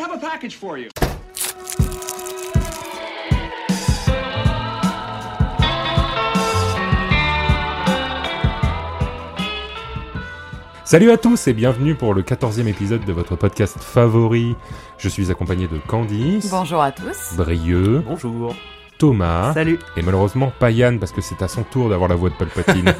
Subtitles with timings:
[0.00, 0.88] have a package for you.
[10.84, 14.56] Salut à tous et bienvenue pour le 14e épisode de votre podcast favori.
[14.98, 17.36] Je suis accompagné de Candice, Bonjour à tous.
[17.36, 18.56] Brieux, Bonjour.
[18.98, 19.78] Thomas Salut.
[19.96, 22.92] et malheureusement pas Yann parce que c'est à son tour d'avoir la voix de Palpatine.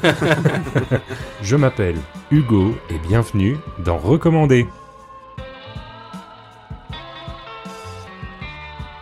[1.43, 1.97] Je m'appelle
[2.31, 4.67] Hugo et bienvenue dans Recommander.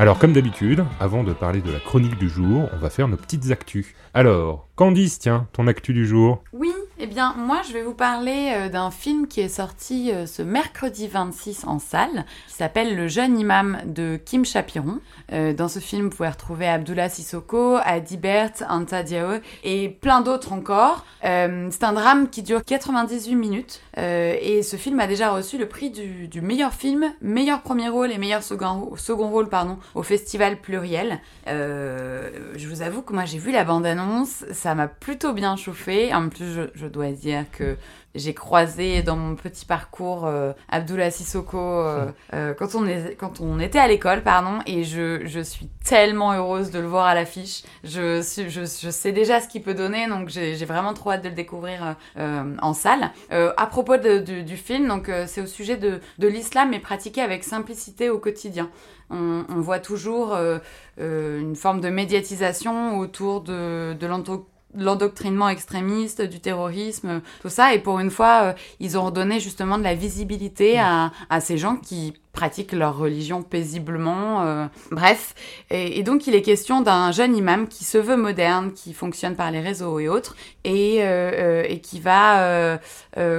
[0.01, 3.17] Alors comme d'habitude, avant de parler de la chronique du jour, on va faire nos
[3.17, 3.97] petites actus.
[4.19, 6.43] Alors, Candice, tiens, ton actu du jour.
[6.53, 10.27] Oui, eh bien, moi, je vais vous parler euh, d'un film qui est sorti euh,
[10.27, 14.99] ce mercredi 26 en salle, qui s'appelle Le jeune imam de Kim Chapiron.
[15.33, 20.23] Euh, dans ce film, vous pouvez retrouver Abdullah Sissoko, Adi Bert, Anta Diao et plein
[20.23, 21.05] d'autres encore.
[21.23, 25.91] C'est un drame qui dure 98 minutes et ce film a déjà reçu le prix
[25.91, 29.49] du, meilleur film, meilleur premier rôle et meilleur second, rôle
[29.95, 31.21] au festival pluriel.
[31.47, 36.15] Je vous avoue que moi j'ai vu la bande-annonce, ça m'a plutôt bien chauffé.
[36.15, 37.77] En plus, je, dois dire que
[38.19, 43.41] j'ai croisé dans mon petit parcours euh, Abdullah Sissoko euh, euh, quand, on est, quand
[43.41, 47.15] on était à l'école, pardon, et je, je suis tellement heureuse de le voir à
[47.15, 47.63] l'affiche.
[47.85, 51.23] Je, suis- je, je sais déjà ce qu'il peut donner, donc j'ai vraiment trop hâte
[51.23, 53.11] de le découvrir euh, en salle.
[53.31, 57.21] À propos de- du- du film, donc c'est au sujet de, de l'islam, mais pratiqué
[57.23, 58.71] avec simplicité au quotidien.
[59.11, 60.37] On, on voit toujours
[60.99, 67.75] une forme de médiatisation autour de, de l'ento- l'endoctrinement extrémiste, du terrorisme, tout ça.
[67.75, 71.59] Et pour une fois, euh, ils ont redonné justement de la visibilité à, à ces
[71.59, 74.43] gens qui pratiquent leur religion paisiblement.
[74.43, 75.35] euh, bref.
[75.71, 79.51] Et, donc, il est question d'un jeune imam qui se veut moderne, qui fonctionne par
[79.51, 82.79] les réseaux et autres, et, euh, euh, qui va,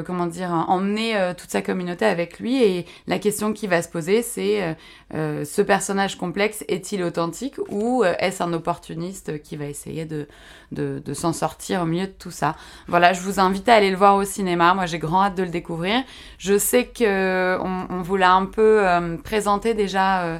[0.06, 2.62] comment dire, emmener toute sa communauté avec lui.
[2.64, 4.76] Et la question qui va se poser, c'est
[5.14, 11.82] ce personnage complexe est-il authentique ou est-ce un opportuniste qui va essayer de s'en sortir
[11.82, 12.56] au milieu de tout ça?
[12.88, 14.74] Voilà, je vous invite à aller le voir au cinéma.
[14.74, 16.04] Moi, j'ai grand hâte de le découvrir.
[16.38, 20.24] Je sais que on, on vous l'a un peu euh, présenté déjà.
[20.24, 20.40] euh,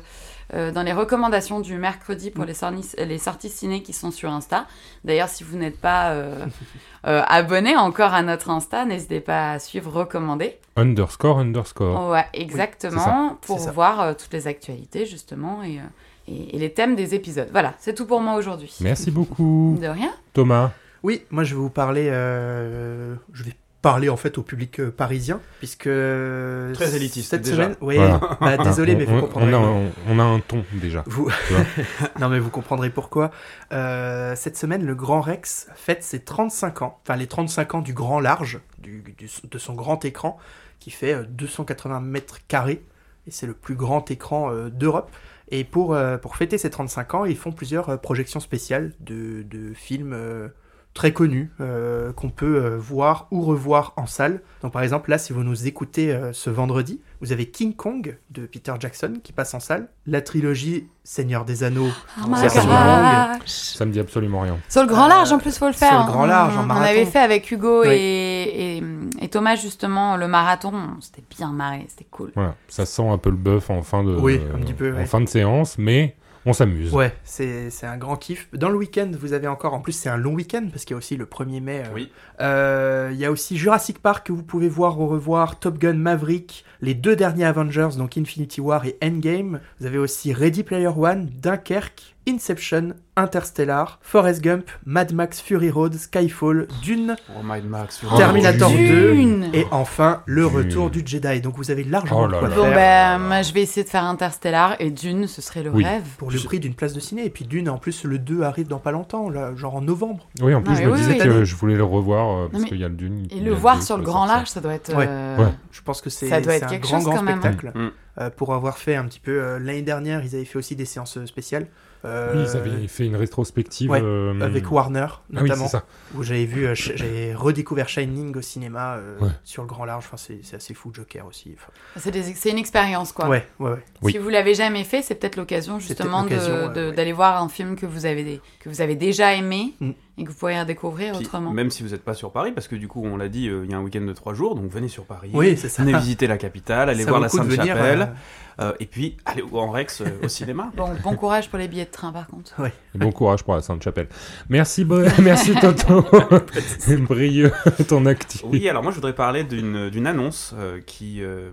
[0.56, 4.32] euh, dans les recommandations du mercredi pour les, sorties, les sorties ciné qui sont sur
[4.32, 4.66] Insta.
[5.06, 6.44] D'ailleurs, si vous n'êtes pas euh,
[7.06, 10.58] euh, abonné encore à notre Insta, n'hésitez pas à suivre Recommander.
[10.76, 12.10] Underscore, underscore.
[12.10, 15.82] Ouais, exactement, pour voir euh, toutes les actualités justement et, euh,
[16.28, 17.50] et, et les thèmes des épisodes.
[17.52, 18.76] Voilà, c'est tout pour moi aujourd'hui.
[18.82, 19.78] Merci beaucoup.
[19.80, 20.12] De rien.
[20.34, 20.72] Thomas,
[21.04, 22.08] Oui, moi je vais vous parler.
[22.12, 25.84] euh, je vais parler en fait au public euh, parisien, puisque.
[25.84, 27.56] Très élitiste, Cette déjà.
[27.56, 27.76] semaine.
[27.82, 28.20] Oui, Voilà.
[28.42, 29.54] bah, désolé, on, mais vous comprendrez.
[29.54, 31.04] on a, un- on a un ton déjà.
[31.08, 31.30] Vous...
[32.20, 33.32] Non, mais vous comprendrez pourquoi.
[33.72, 37.94] Euh, cette semaine, le Grand Rex fête ses 35 ans, enfin les 35 ans du
[37.94, 40.38] Grand Large, du, du- de son grand écran,
[40.80, 42.84] qui fait euh, 280 mètres carrés,
[43.28, 45.12] et c'est le plus grand écran euh, d'Europe.
[45.52, 49.42] Et pour, euh, pour fêter ces 35 ans, ils font plusieurs euh, projections spéciales de,
[49.44, 50.50] de films euh,
[50.94, 54.42] très connus euh, qu'on peut euh, voir ou revoir en salle.
[54.62, 58.18] Donc par exemple, là, si vous nous écoutez euh, ce vendredi, vous avez King Kong
[58.32, 61.90] de Peter Jackson qui passe en salle, la trilogie Seigneur des Anneaux
[62.22, 63.48] Oh gosh.
[63.48, 64.58] Ça me dit absolument rien.
[64.68, 66.06] Sur le grand large, en plus, faut le sur faire.
[66.06, 67.90] le grand large, en on, avait fait avec Hugo Oui.
[67.92, 68.84] et, et,
[69.22, 70.74] et Thomas justement le marathon.
[70.98, 72.32] On s'était bien marré, c'était cool.
[72.36, 75.06] Voilà, ça sent un peu le bœuf en fin de, Oui, un petit peu, en
[75.06, 76.94] fin de séance, mais on s'amuse.
[76.94, 78.48] Ouais, c'est c'est un grand kiff.
[78.54, 80.96] Dans le week-end, vous avez encore, en plus c'est un long week-end, parce qu'il y
[80.96, 81.84] a aussi le 1er mai.
[81.86, 82.12] euh, Oui.
[82.42, 85.94] euh, il y a aussi Jurassic Park que vous pouvez voir ou revoir, Top Gun
[85.94, 89.60] Maverick, les deux derniers Avengers, donc Infinity War et Endgame.
[89.80, 95.94] Vous avez aussi Ready Player One, Dunkerque, Inception, Interstellar, Forrest Gump, Mad Max Fury Road,
[95.96, 98.02] Skyfall, Dune, Oh, Max.
[98.10, 99.50] Oh, Terminator Dune.
[99.52, 100.56] 2 et enfin le Dune.
[100.58, 101.42] retour du Jedi.
[101.42, 102.56] Donc vous avez largement Oh de là quoi là.
[102.56, 102.76] Bon, faire.
[102.76, 105.84] ben, moi, je vais essayer de faire Interstellar et Dune, ce serait le Oui.
[105.84, 106.04] rêve.
[106.18, 107.26] Pour le prix d'une place de ciné.
[107.26, 110.28] Et puis Dune, en plus, le 2 arrive dans pas longtemps, là, genre en novembre.
[110.42, 111.18] Oui, en plus, je me oui, disais oui.
[111.20, 113.28] que je voulais le revoir euh, parce qu'il y a le Dune.
[113.32, 114.96] Et le voir sur le grand large, ça doit être.
[114.96, 115.06] Ouais.
[115.08, 115.52] euh, Ouais.
[115.72, 117.40] Je pense que c'est Ça doit c'est être un quelque grand, chose, grand même.
[117.40, 117.72] spectacle.
[118.18, 119.42] Euh, pour avoir fait un petit peu...
[119.42, 121.68] euh, L'année dernière, ils avaient fait aussi des séances euh, spéciales.
[122.06, 123.90] Euh, Oui, ils avaient fait une rétrospective.
[123.92, 125.68] ouais, euh, Avec Warner, Ah oui, notamment.
[125.68, 125.84] ça.
[126.16, 126.66] où j'avais vu...
[126.66, 129.30] euh, j'avais redécouvert Shining au cinéma euh, Ouais.
[129.44, 130.06] sur le grand large.
[130.12, 131.56] Enfin, c'est assez fou, Joker aussi.
[131.58, 133.28] Enfin, C'est une expérience, quoi.
[133.30, 133.84] ouais, ouais, ouais.
[134.02, 134.12] Oui.
[134.14, 137.76] Si vous l'avez jamais fait, c'est peut-être l'occasion justement de- de- d'aller voir un film
[137.76, 139.92] que vous avez, que vous avez déjà aimé Mm.
[140.20, 141.52] Et que vous pourriez redécouvrir Puis, autrement.
[141.52, 143.64] même si vous n'êtes pas sur Paris, parce que du coup, on l'a dit, euh,
[143.64, 145.32] il y a un week-end de trois jours, donc venez sur Paris.
[145.34, 145.84] Oui, c'est ça.
[145.84, 148.12] Venez visiter la capitale, allez Ça voir la Sainte-Chapelle,
[148.60, 150.72] euh, et puis allez au Grand Rex euh, au cinéma.
[150.76, 152.54] Bon, bon courage pour les billets de train par contre.
[152.94, 154.08] Et bon courage pour la Sainte-Chapelle.
[154.50, 156.06] Merci, Bo- merci Toto.
[157.08, 157.52] Brilleux
[157.88, 158.40] ton actu.
[158.44, 161.52] Oui, alors moi je voudrais parler d'une d'une annonce euh, qui, euh,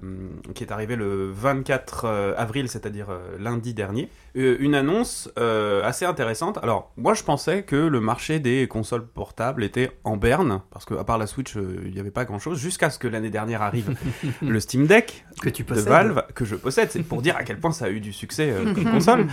[0.54, 4.08] qui est arrivée le 24 euh, avril, c'est-à-dire euh, lundi dernier.
[4.34, 6.58] Une annonce euh, assez intéressante.
[6.62, 11.04] Alors moi je pensais que le marché des consoles portables était en berne, parce qu'à
[11.04, 13.96] part la Switch, euh, il n'y avait pas grand-chose, jusqu'à ce que l'année dernière arrive
[14.42, 15.88] le Steam Deck que tu de possèdes.
[15.88, 16.90] Valve que je possède.
[16.96, 19.26] C'est pour dire à quel point ça a eu du succès euh, comme console.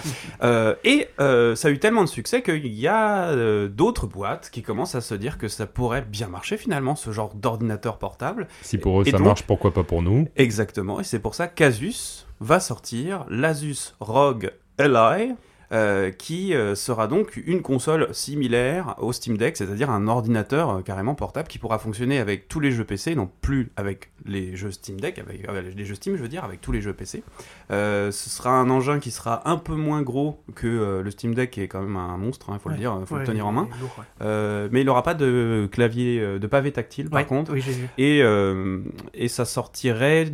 [0.43, 4.49] Euh, et euh, ça a eu tellement de succès qu'il y a euh, d'autres boîtes
[4.51, 8.47] qui commencent à se dire que ça pourrait bien marcher finalement, ce genre d'ordinateur portable.
[8.61, 10.27] Si pour eux Et ça donc- marche, pourquoi pas pour nous?
[10.35, 15.33] Exactement, et c'est pour ça qu'Asus va sortir l'Asus ROG Ally,
[15.73, 20.81] euh, qui euh, sera donc une console similaire au Steam Deck, c'est-à-dire un ordinateur euh,
[20.81, 24.71] carrément portable qui pourra fonctionner avec tous les jeux PC, non plus avec les jeux
[24.71, 27.23] Steam Deck, avec euh, les jeux Steam, je veux dire, avec tous les jeux PC.
[27.71, 31.33] Euh, ce sera un engin qui sera un peu moins gros que euh, le Steam
[31.33, 33.27] Deck, qui est quand même un monstre, il faut le dire, il faut Ouais, le
[33.27, 33.67] tenir en main.
[33.75, 34.05] est lourd, ouais.
[34.21, 37.51] Euh, mais il n'aura pas de clavier, de pavé tactile par contre.
[37.53, 37.87] Oui, j'ai vu.
[37.97, 38.79] Et, euh,
[39.13, 40.27] et ça sortirait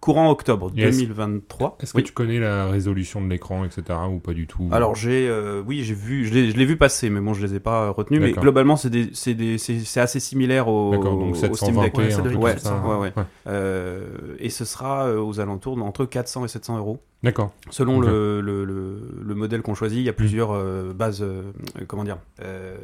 [0.00, 0.96] courant octobre Yes.
[0.98, 1.78] 2023.
[1.80, 3.82] Est-ce que tu connais la résolution de l'écran, etc.
[4.10, 7.20] ou pas du tout Alors j'ai, euh, oui, j'ai vu, je l'ai, vu passer, mais
[7.20, 8.20] bon, je les ai pas euh, retenus.
[8.20, 11.76] Mais globalement, c'est des, c'est des, c'est, c'est assez similaire au, D'accord, donc au Steam
[11.76, 11.96] 720p, Deck.
[11.96, 12.68] Ouais, Ouais, comme ça.
[12.70, 13.24] 720, ouais, ouais.
[13.46, 14.06] Euh,
[14.38, 17.00] et ce sera aux alentours d'entre 400 et 700 euros.
[17.22, 17.52] D'accord.
[17.70, 21.42] Selon le, le, le, le modèle qu'on choisit, il y a plusieurs euh, bases, euh,
[21.86, 22.76] comment dire, euh,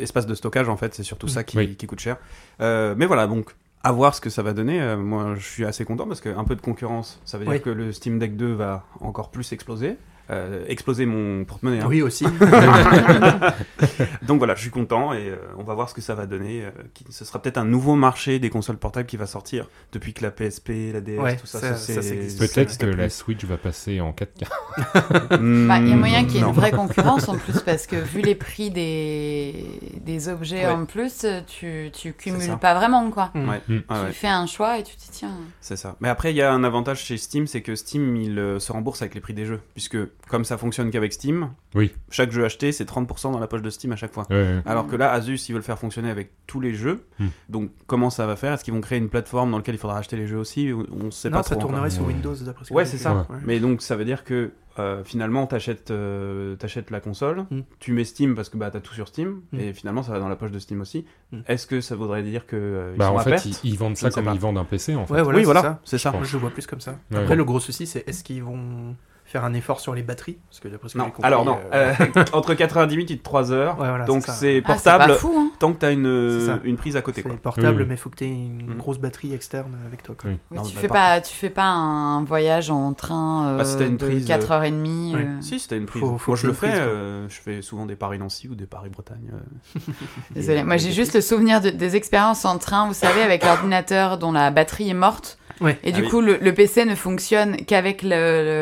[0.00, 1.74] espaces de stockage en fait, c'est surtout ça qui, Oui.
[1.74, 2.18] qui coûte cher.
[2.60, 4.80] Euh, mais voilà, donc à voir ce que ça va donner.
[4.80, 7.70] Euh, moi, je suis assez content parce qu'un peu de concurrence, ça veut dire que
[7.70, 9.96] le Steam Deck 2 va encore plus exploser.
[10.30, 11.80] Euh, exploser mon porte-monnaie.
[11.80, 11.86] hein.
[11.86, 12.24] Oui, aussi.
[14.22, 16.62] Donc voilà, je suis content et euh, on va voir ce que ça va donner.
[16.64, 20.14] euh, qui- ce sera peut-être un nouveau marché des consoles portables qui va sortir depuis
[20.14, 22.00] que la PSP, la DS, Ouais, tout ça, ça- ça,
[22.38, 23.10] Peut-être que la.
[23.10, 24.44] Switch va passer en 4K.
[25.04, 26.48] Bah, Il y a Hmm, moyen qu'il y ait non.
[26.48, 29.66] une vraie concurrence en plus, parce que vu les prix des,
[30.00, 30.72] des objets Ouais.
[30.72, 33.30] en plus, tu, tu cumules pas vraiment quoi.
[33.34, 33.48] Mm.
[33.48, 33.72] Ouais, Mm.
[33.74, 34.12] ouais, tu ouais.
[34.12, 35.32] fais un choix et tu te dis tiens.
[35.60, 35.96] C'est ça.
[36.00, 39.02] Mais après, il y a un avantage chez Steam, c'est que Steam, il se rembourse
[39.02, 39.60] avec les prix des jeux.
[39.74, 39.96] Puisque,
[40.28, 41.92] comme ça fonctionne qu'avec Steam, Oui.
[42.10, 44.24] chaque jeu acheté, c'est 30% dans la poche de Steam à chaque fois.
[44.30, 44.62] Ouais, ouais.
[44.66, 47.04] Alors que là, Asus, ils veulent faire fonctionner avec tous les jeux.
[47.18, 47.26] Hmm.
[47.48, 48.52] Donc, comment ça va faire?
[48.54, 50.72] Est-ce qu'ils vont créer une plateforme dans laquelle il faudra acheter les jeux aussi?
[50.72, 51.92] On ne sait non, pas ça trop tournerait encore.
[51.92, 52.06] sur.
[52.06, 53.26] Windows d'après ce que Ouais, c'est ça.
[53.30, 53.36] Ouais.
[53.44, 57.60] Mais donc, ça veut dire que euh, finalement, t'achètes euh, t'achètes la console, Hmm.
[57.78, 59.60] tu mets Steam parce que bah, t'as tout sur Steam, Hmm.
[59.60, 61.04] et finalement, ça va dans la poche de Steam aussi.
[61.30, 61.40] Hmm.
[61.46, 63.44] Est-ce que ça voudrait dire que euh, ils Bah, sont en à fait, perte?
[63.46, 65.14] ils, ils vendent ça comme ils vendent un PC, en fait.
[65.14, 66.10] Ouais, voilà, Oui, voilà, c'est ça.
[66.10, 66.92] Je Moi, je le vois plus comme ça.
[67.12, 67.36] Ouais, Après, ouais.
[67.36, 68.96] le gros souci, c'est est-ce qu'ils vont
[69.34, 71.44] faire un effort sur les batteries Parce que d'après ce que j'ai Non, compris, alors
[71.44, 71.58] non.
[71.72, 73.80] euh, Euh, entre 90 minutes et 3 heures.
[73.80, 75.50] Ouais, voilà, donc c'est Ah, portable pas fou hein.
[75.58, 76.60] tant que t'as une, C'est ça.
[76.62, 77.22] une prise à côté.
[77.26, 77.86] c'est portable, Oui.
[77.88, 78.78] mais il faut que tu aies une Mm.
[78.78, 80.14] grosse batterie externe avec toi.
[80.16, 80.30] Quoi.
[80.30, 80.36] Oui.
[80.52, 83.64] Oui, Non, tu bah, fais pas tu fais pas un voyage en train euh, Bah,
[83.64, 86.00] si une de prise, 4h30 euh, euh, Si, si t'as une prise.
[86.00, 88.66] Faut- faut Moi je le une fais, euh, je fais souvent des Paris-Nancy ou des
[88.66, 89.32] Paris-Bretagne.
[90.34, 93.44] Désolée, Et, moi j'ai juste le souvenir de- des expériences en train, vous savez, avec
[93.44, 95.38] l'ordinateur dont la batterie est morte.
[95.60, 95.78] Ouais.
[95.84, 96.08] Et Ah du oui.
[96.08, 98.08] coup, le, le PC ne fonctionne qu'avec le-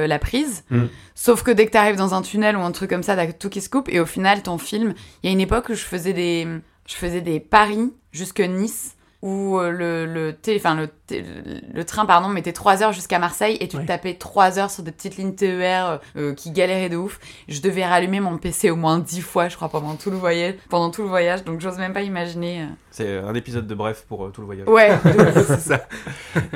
[0.02, 0.61] le- la prise.
[0.70, 0.86] Mm.
[1.14, 3.32] Sauf que dès que tu arrives dans un tunnel ou un truc comme ça, t'as
[3.32, 3.88] tout qui se coupe.
[3.88, 6.46] Et au final, ton film, il y a une époque où je faisais des,
[6.86, 10.88] je faisais des paris jusque Nice, où euh, le, le, té- enfin, le,
[11.72, 13.82] le train pardon, mettait 3 heures jusqu'à Marseille et tu Ouais.
[13.82, 17.20] te tapais 3 heures sur des petites lignes TER euh, qui galéraient de ouf.
[17.48, 20.54] Je devais rallumer mon PC au moins 10 fois, je crois, pendant tout le voyage.
[20.68, 22.62] Pendant tout le voyage donc j'ose même pas imaginer.
[22.62, 22.66] euh.
[22.90, 24.68] C'est un épisode de bref pour euh, tout le voyage.
[24.68, 24.90] Ouais,
[25.46, 25.86] c'est ça.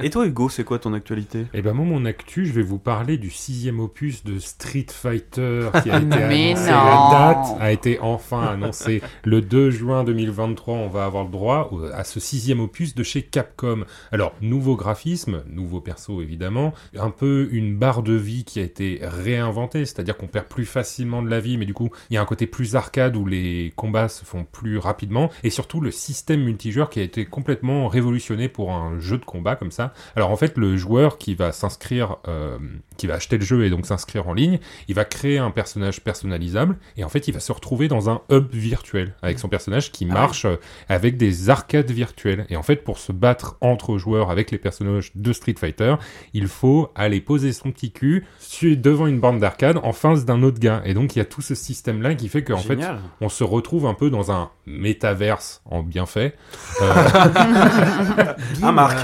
[0.03, 1.47] Et toi Hugo, c'est quoi ton actualité?
[1.55, 5.69] Et ben moi, mon actu, je vais vous parler du sixième opus de Street Fighter
[5.83, 6.71] qui a été Mais annoncé.
[6.71, 6.77] non.
[6.85, 10.75] La date a été enfin annoncée le 2 juin 2023.
[10.75, 13.85] On va avoir le droit à ce sixième opus de chez Capcom.
[14.13, 19.01] Alors, nouveau graphisme, nouveau perso évidemment, un peu une barre de vie qui a été
[19.03, 22.23] réinventée, c'est-à-dire qu'on perd plus facilement de la vie, mais du coup, il y a
[22.23, 26.43] un côté plus arcade où les combats se font plus rapidement, et surtout le système
[26.43, 29.93] multijoueur qui a été complètement révolutionné pour un jeu de combat comme ça.
[30.15, 32.59] Alors en fait, le joueur qui va s'inscrire, euh,
[32.97, 34.59] qui va acheter le jeu et donc s'inscrire en ligne,
[34.89, 38.23] il va créer un personnage personnalisable et en fait, il va se retrouver dans un
[38.31, 40.47] hub virtuel avec son personnage qui Ah marche
[40.89, 42.46] avec des arcades virtuelles.
[42.49, 45.97] Et en fait, pour se battre entre joueurs avec les personnages de Street Fighter,
[46.33, 48.25] il faut aller poser son petit cul
[48.63, 50.83] devant une borne d'arcade en face d'un autre gars.
[50.85, 52.79] Et donc, il y a tout ce système-là qui fait qu'en fait,
[53.21, 56.37] on se retrouve un peu dans un métaverse en bien fait.
[56.83, 58.99] Euh, Ah, Marc.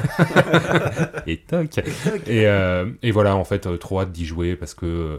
[1.26, 1.78] et toc.
[2.26, 5.18] Et, euh, et voilà, en fait, euh, trop hâte d'y jouer parce que euh,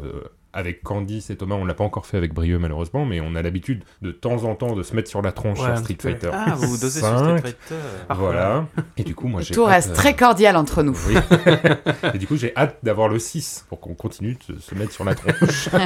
[0.53, 3.41] avec Candice et Thomas, on l'a pas encore fait avec Brieux malheureusement, mais on a
[3.41, 5.98] l'habitude de temps en temps de se mettre sur la tronche Ouais, sur un Street.
[6.00, 6.29] Fighter.
[6.31, 7.17] Ah, vous vous dosez sur 5.
[7.17, 7.75] Street Fighter.
[8.10, 8.65] Voilà.
[8.98, 9.53] Et du coup, moi j'ai.
[9.53, 10.98] Tout hâte, reste euh, très cordial entre nous.
[11.07, 11.15] Oui.
[12.13, 15.03] et du coup, j'ai hâte d'avoir le 6 pour qu'on continue de se mettre sur
[15.03, 15.69] la tronche.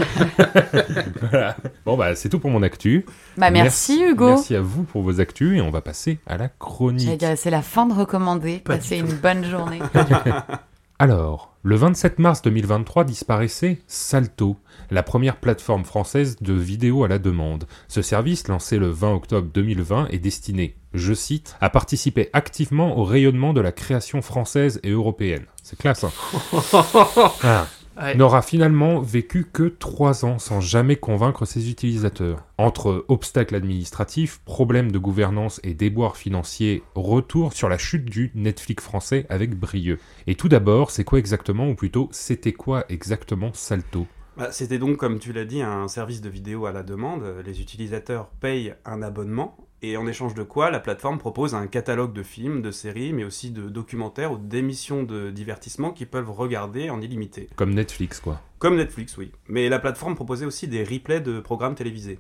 [1.29, 1.55] Voilà.
[1.85, 3.05] Bon, bah, c'est tout pour mon actu.
[3.37, 4.27] Bah merci, Hugo.
[4.29, 7.23] Merci à vous pour vos actus et on va passer à la chronique.
[7.35, 8.59] C'est la fin de recommander.
[8.59, 9.79] Pas Passez une bonne journée.
[10.99, 14.57] Alors, le 27 mars 2023 disparaissait Salto,
[14.89, 17.67] la première plateforme française de vidéo à la demande.
[17.87, 23.03] Ce service, lancé le 20 octobre 2020, est destiné, je cite, à participer activement au
[23.03, 25.45] rayonnement de la création française et européenne.
[25.61, 26.11] C'est classe, hein
[27.43, 27.67] Ah.
[27.99, 28.15] Ouais.
[28.15, 32.45] N'aura finalement vécu que trois ans sans jamais convaincre ses utilisateurs.
[32.59, 38.83] Entre obstacles administratifs, problèmes de gouvernance et déboires financiers, retour sur la chute du Netflix
[38.83, 39.97] français avec Brieux.
[40.27, 44.05] Et tout d'abord, c'est quoi exactement, ou plutôt, c'était quoi exactement Salto?
[44.37, 47.23] Bah, C'était donc, comme tu l'as dit, un service de vidéo à la demande.
[47.43, 52.13] Les utilisateurs payent un abonnement et en échange de quoi la plateforme propose un catalogue
[52.13, 56.89] de films, de séries, mais aussi de documentaires ou d'émissions de divertissement qu'ils peuvent regarder
[56.89, 57.49] en illimité.
[57.55, 58.41] Comme Netflix, quoi.
[58.59, 59.31] Comme Netflix, oui.
[59.47, 62.19] Mais la plateforme proposait aussi des replays de programmes télévisés.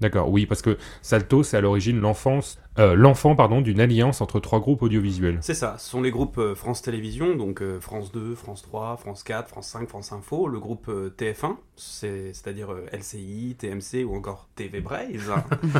[0.00, 4.38] D'accord, oui, parce que Salto, c'est à l'origine l'enfance, euh, l'enfant, pardon, d'une alliance entre
[4.38, 5.38] trois groupes audiovisuels.
[5.40, 8.96] C'est ça, ce sont les groupes euh, France Télévisions, donc euh, France 2, France 3,
[8.98, 14.14] France 4, France 5, France Info, le groupe euh, TF1, c'est- c'est-à-dire LCI, TMC ou
[14.14, 15.32] encore TV Braise,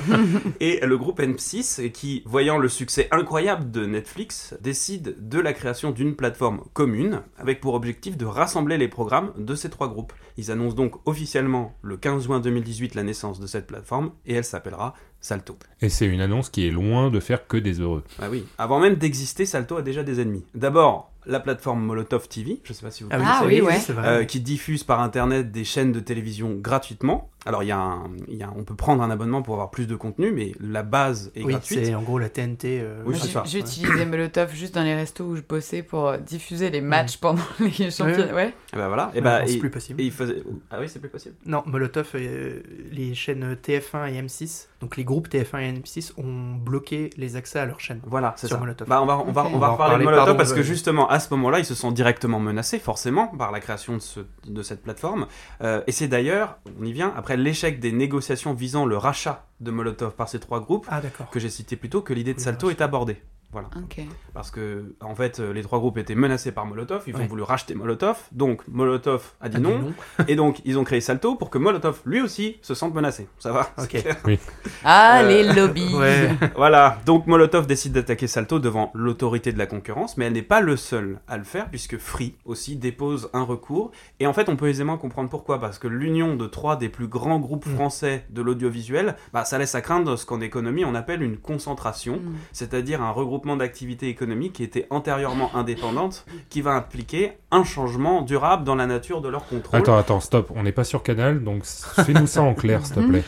[0.60, 5.90] et le groupe M6 qui, voyant le succès incroyable de Netflix, décide de la création
[5.92, 9.97] d'une plateforme commune avec pour objectif de rassembler les programmes de ces trois groupes.
[10.36, 14.44] Ils annoncent donc officiellement le 15 juin 2018 la naissance de cette plateforme et elle
[14.44, 15.58] s'appellera Salto.
[15.80, 18.04] Et c'est une annonce qui est loin de faire que des heureux.
[18.20, 20.44] Ah oui, avant même d'exister, Salto a déjà des ennemis.
[20.54, 23.60] D'abord, la plateforme Molotov TV, je sais pas si vous Ah oui, Ah c'est- oui,
[23.60, 23.78] ouais.
[23.78, 24.08] c'est vrai.
[24.08, 27.30] euh, qui diffuse par internet des chaînes de télévision gratuitement.
[27.46, 29.70] Alors il y a un, il y a, on peut prendre un abonnement pour avoir
[29.70, 31.84] plus de contenu, mais la base est oui, gratuite.
[31.86, 32.80] c'est en gros la TNT.
[32.82, 33.16] euh, Oui,
[33.54, 37.40] utilisé Molotov juste dans les restos où je bossais pour euh, diffuser les matchs pendant
[37.60, 38.34] les championnats.
[38.34, 38.54] Ouais.
[38.72, 39.10] Et bah voilà.
[39.14, 40.00] Et Ouais, bah non, c'est et- plus possible.
[40.00, 40.42] et il faisait.
[40.70, 41.36] Ah oui, c'est plus possible.
[41.46, 46.54] Non, Molotov, euh, les chaînes TF1 et M6, donc les groupes TF1 et M6 ont
[46.56, 48.00] bloqué les accès à leurs chaînes.
[48.04, 48.60] Voilà, c'est Sur ça.
[48.60, 48.88] Molotov.
[48.88, 49.48] Bah on va on va Ok.
[49.48, 51.64] on va On va reparler de Molotov pardon, parce que justement à ce moment-là ils
[51.64, 55.26] se sont directement menacés forcément par la création de ce de cette plateforme.
[55.62, 59.70] Euh, et c'est d'ailleurs, on y vient, après l'échec des négociations visant le rachat de
[59.70, 62.70] Molotov par ces trois groupes Ah que j'ai cité plus tôt que l'idée de Salto
[62.70, 63.22] est abordée.
[63.54, 64.00] Ok.
[64.34, 67.42] Parce que, en fait, euh, les trois groupes étaient menacés par Molotov, ils ont voulu
[67.42, 69.92] racheter Molotov, donc Molotov a dit Ah, non,
[70.28, 73.26] et donc ils ont créé Salto pour que Molotov, lui aussi, se sente menacé.
[73.38, 73.88] Ça va Ok.
[73.90, 74.16] c'est clair
[74.84, 75.94] Ah, Euh, les lobbies.
[75.98, 76.30] Ouais.
[76.56, 80.60] Voilà, donc Molotov décide d'attaquer Salto devant l'autorité de la concurrence, mais elle n'est pas
[80.60, 83.90] le seul à le faire, puisque Free aussi dépose un recours,
[84.20, 87.08] et en fait on peut aisément comprendre pourquoi, parce que l'union de trois des plus
[87.08, 87.74] grands groupes Mm.
[87.74, 92.16] français de l'audiovisuel, bah, ça laisse à craindre ce qu'en économie on appelle une concentration,
[92.18, 92.34] Mm.
[92.52, 98.64] c'est-à-dire un regroupement d'activités économiques qui étaient antérieurement indépendantes, qui va impliquer un changement durable
[98.64, 99.80] dans la nature de leur contrôle.
[99.80, 103.00] Attends, attends, stop, on n'est pas sur Canal, donc fais-nous ça en clair, s'il te
[103.00, 103.24] plaît.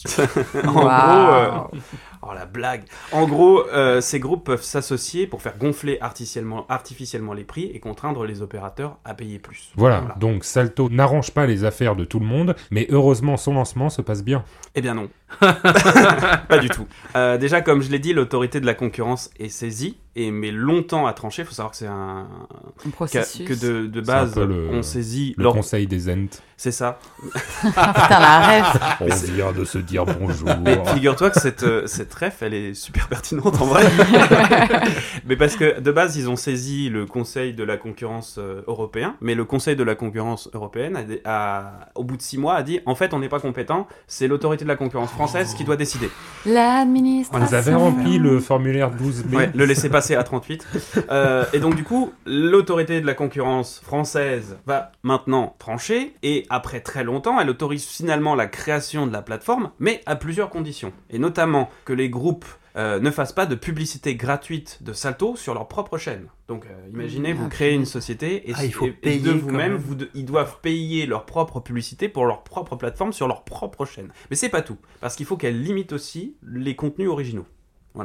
[0.66, 1.50] en gros, euh,
[2.22, 2.84] oh la blague.
[3.12, 7.80] En gros, euh, ces groupes peuvent s'associer pour faire gonfler artificiellement, artificiellement les prix et
[7.80, 9.72] contraindre les opérateurs à payer plus.
[9.76, 13.90] Voilà, donc Salto n'arrange pas les affaires de tout le monde, mais heureusement son lancement
[13.90, 14.44] se passe bien.
[14.74, 15.08] Eh bien non.
[15.40, 16.86] pas du tout.
[17.16, 21.06] Euh, déjà, comme je l'ai dit, l'autorité de la concurrence est saisie et met longtemps
[21.06, 21.42] à trancher.
[21.42, 23.46] Il faut savoir que c'est un Un que, processus.
[23.48, 26.26] que de, de C'est un base peu le- on saisit Le leur- conseil des Ent.
[26.56, 26.98] C'est ça.
[27.76, 28.64] Ah, putain, la rêve.
[29.00, 30.48] On vient de se dire bonjour.
[30.62, 33.84] Mais figure-toi que cette, euh, cette ref, elle est super pertinente en vrai.
[35.26, 39.16] mais parce que de base, ils ont saisi le Conseil de la concurrence euh, européen,
[39.22, 42.54] mais le Conseil de la concurrence européenne, a, dé- a- au bout de six mois,
[42.56, 45.64] a dit en fait, on n'est pas compétent, c'est l'autorité de la concurrence française qui
[45.64, 46.08] doit décider.
[46.46, 47.46] L'administration.
[47.46, 50.66] Vous avez rempli le formulaire 12B Ouais, le laisser passer à 38.
[51.10, 56.80] Euh, et donc, du coup, l'autorité de la concurrence française va maintenant trancher, et après
[56.80, 60.92] très longtemps, elle autorise finalement la création de la plateforme, mais à plusieurs conditions.
[61.10, 62.46] Et notamment que les groupes
[62.76, 66.26] euh, ne fassent pas de publicité gratuite de Salto sur leur propre chaîne.
[66.48, 69.30] Donc, euh, imaginez, vous créez une société et, Ah, il faut et- et payer de
[69.32, 69.76] vous-même, même.
[69.76, 73.84] vous de- ils doivent payer leur propre publicité pour leur propre plateforme sur leur propre
[73.86, 74.10] chaîne.
[74.30, 77.46] Mais c'est pas tout, parce qu'il faut qu'elle limite aussi les contenus originaux.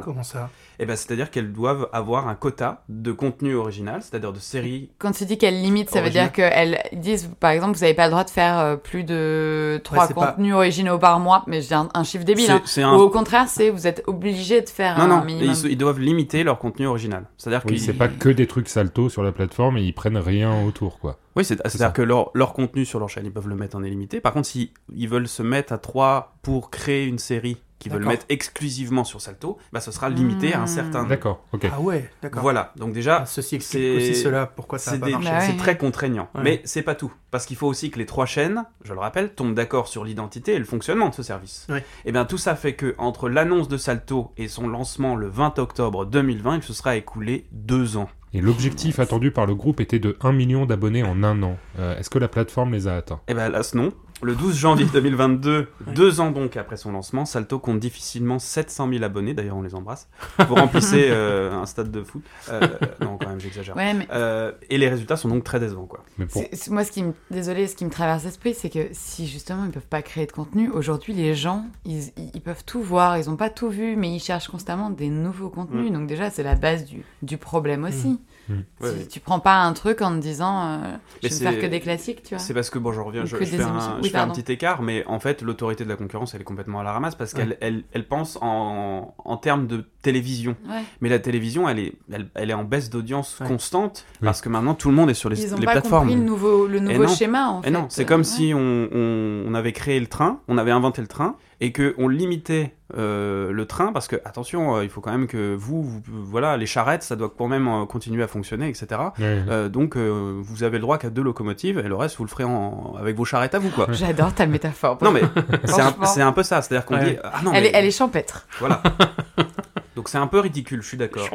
[0.02, 0.50] Comment ça
[0.80, 4.90] Et ben, c'est-à-dire qu'elles doivent avoir un quota de contenu original, c'est-à-dire de séries.
[4.98, 8.06] Quand tu dis qu'elles limitent, ça veut dire qu'elles disent, par exemple, vous n'avez pas
[8.06, 11.74] le droit de faire euh, plus de trois pas- contenus originaux par mois, mais j'ai
[11.76, 12.50] un, un chiffre débile.
[12.50, 12.62] Hein.
[12.96, 15.54] Ou au contraire, c'est vous êtes obligé de faire Non, un non, minimum.
[15.64, 17.24] ils, ils doivent limiter leur contenu original.
[17.38, 20.18] C'est-à-dire Oui, qu'ils- c'est pas que des trucs salto sur la plateforme et ils prennent
[20.18, 21.16] rien autour, quoi.
[21.36, 24.20] Oui, c'est-à-dire que leur, leur contenu sur leur chaîne, ils peuvent le mettre en illimité.
[24.20, 28.04] Par contre, si ils veulent se mettre à trois pour créer une série qu'ils veulent
[28.06, 30.66] mettre exclusivement sur Salto, bah, ce sera limité à un Mmh.
[30.68, 31.04] certain.
[31.04, 31.66] D'accord, ok.
[31.72, 32.42] Ah ouais, d'accord.
[32.42, 35.30] Voilà, donc déjà, Ah, Ceci explique c'est- aussi cela, pourquoi ça a pas des- marché.
[35.52, 36.28] C'est très contraignant.
[36.34, 36.40] Ouais.
[36.42, 37.12] Mais c'est pas tout.
[37.30, 40.54] Parce qu'il faut aussi que les trois chaînes, je le rappelle, tombent d'accord sur l'identité
[40.54, 41.66] et le fonctionnement de ce service.
[41.68, 41.84] Ouais.
[42.04, 45.58] Et bien tout ça fait que entre l'annonce de Salto et son lancement le 20
[45.58, 48.08] octobre 2020, il se sera écoulé deux ans.
[48.34, 51.56] Et l'objectif attendu par le groupe était de 1 million d'abonnés en un an.
[51.78, 53.20] Euh, Est-ce que la plateforme les a atteints?
[53.28, 53.92] Et ben là, non.
[54.22, 59.04] Le 12 janvier 2022, deux ans donc après son lancement, Salto compte difficilement 700 000
[59.04, 60.08] abonnés, d'ailleurs on les embrasse.
[60.48, 62.22] Vous remplissez euh, un stade de foot.
[62.48, 62.60] Euh,
[63.02, 63.76] non, quand même, j'exagère.
[63.76, 66.02] Ouais, mais Euh, et les résultats sont donc très décevants, quoi.
[66.16, 66.42] Mais pour...
[66.70, 69.70] moi, ce qui me, désolé, ce qui me traverse l'esprit, c'est que si justement ils
[69.70, 73.36] peuvent pas créer de contenu, aujourd'hui les gens, ils, ils peuvent tout voir, ils ont
[73.36, 75.90] pas tout vu, mais ils cherchent constamment des nouveaux contenus.
[75.90, 75.94] Mm.
[75.94, 78.18] Donc déjà, c'est la base du, du problème aussi.
[78.48, 79.06] Ouais, Si ouais.
[79.06, 80.78] tu prends pas un truc en te disant, euh,
[81.22, 82.38] je vais me faire que des classiques, tu vois.
[82.38, 84.34] C'est parce que, bon, je reviens, je, fais, un, Oui, je fais un pardon.
[84.40, 87.14] petit écart, mais en fait, l'autorité de la concurrence, elle est complètement à la ramasse
[87.14, 90.56] parce qu'elle elle, elle pense en, en termes de télévision.
[90.68, 90.82] Ouais.
[91.00, 93.46] Mais la télévision, elle est, elle, elle est en baisse d'audience Ouais.
[93.48, 94.26] constante Oui.
[94.26, 96.08] parce que maintenant, tout le monde est sur les, Ils ont les pas plateformes.
[96.08, 97.08] compris le nouveau, le nouveau non.
[97.08, 97.70] schéma en Et fait.
[97.70, 98.24] non, c'est comme Ouais.
[98.24, 101.94] si on, on- on avait créé le train, on avait inventé le train, et que
[101.98, 105.82] on limitait euh, le train parce que attention, euh, il faut quand même que vous,
[105.82, 108.86] vous- voilà, les charrettes, ça doit quand même euh, continuer à fonctionner, etc.
[109.18, 109.42] Ouais.
[109.48, 112.28] Euh, donc euh, vous avez le droit qu'à deux locomotives et le reste vous le
[112.30, 113.86] ferez en- avec vos charrettes à vous quoi.
[113.90, 114.98] J'adore ta métaphore.
[115.02, 115.22] Non mais
[115.64, 117.10] c'est un, un peu ça, c'est-à-dire qu'on Ouais.
[117.14, 118.46] dit ah non elle, mais est, elle est champêtre.
[118.60, 118.80] voilà.
[119.96, 121.26] Donc c'est un peu ridicule, je suis d'accord.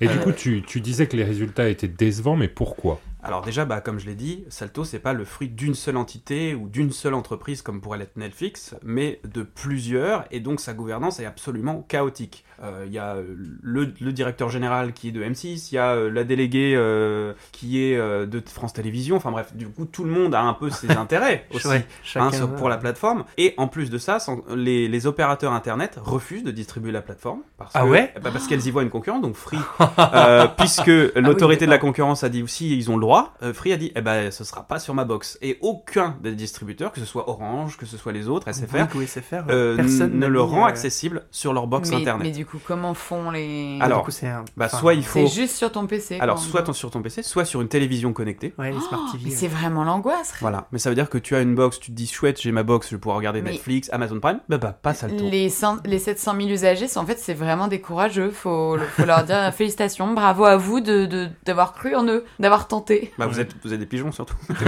[0.00, 3.00] Et du Euh, coup, tu, tu disais que les résultats étaient décevants, mais pourquoi?
[3.26, 6.54] Alors déjà, bah, comme je l'ai dit, Salto, c'est pas le fruit d'une seule entité
[6.54, 11.20] ou d'une seule entreprise comme pourrait l'être Netflix, mais de plusieurs, et donc sa gouvernance
[11.20, 12.44] est absolument chaotique.
[12.62, 13.24] Euh, Il y a euh,
[13.62, 17.34] le, le directeur général qui est de M6, il y a euh, la déléguée euh,
[17.52, 20.54] qui est euh, de France Télévisions, enfin bref, du coup tout le monde a un
[20.54, 21.66] peu ses intérêts aussi.
[21.68, 25.52] Ouais, hein, sur- pour la plateforme et en plus de ça sans- les, les opérateurs
[25.52, 28.82] internet refusent de distribuer la plateforme parce Ah que- ouais bah, parce qu'elles y voient
[28.84, 29.58] une concurrente donc Free
[30.14, 33.72] euh, puisque l'autorité de la concurrence a dit aussi ils ont le droit euh, Free
[33.72, 37.00] a dit eh ben ce sera pas sur ma box et aucun des distributeurs que
[37.00, 40.26] ce soit Orange que ce soit les autres SFR Bouygues ou SFR, euh, personne ne
[40.26, 43.78] le rend euh, accessible sur leur box mais, internet mais du coup, comment font les.
[43.80, 46.18] Alors, du coup, c'est un- bah enfin, soit il faut C'est juste sur ton PC.
[46.20, 49.12] alors soit ton- sur ton PC soit sur une télévision connectée Ouais, les Smart Oh,
[49.12, 49.24] TV.
[49.24, 49.36] mais ouais.
[49.36, 50.34] c'est vraiment l'angoisse.
[50.40, 52.52] voilà mais ça veut dire que tu as une box tu te dis chouette j'ai
[52.52, 55.16] ma box je vais pouvoir regarder Mais- Netflix Amazon Prime bah, bah pas ça le
[55.16, 58.30] tour Les, 100 les 700 000 usagers, c'est- en fait, c'est vraiment des courageux.
[58.30, 62.68] Faut, faut leur dire félicitations, bravo à vous de de- d'avoir cru en eux, d'avoir
[62.68, 63.05] tenté.
[63.18, 64.66] Bah vous êtes vous êtes des pigeons surtout j'ai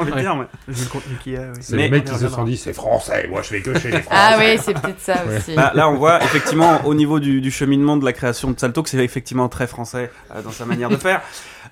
[0.00, 0.20] envie de Ouais.
[0.22, 1.58] dire, mais- Vu le contenu qu'il y a, oui.
[1.60, 3.78] C'est Mais- les mecs qui on se sont dit c'est français, moi je vais que
[3.78, 4.08] chez les Français.
[4.20, 5.54] Ah oui, c'est peut-être ça aussi.
[5.54, 8.82] Bah, là, on voit effectivement au niveau du, du cheminement de la création de Salto
[8.82, 11.22] que c'est effectivement très français euh, dans sa manière de faire.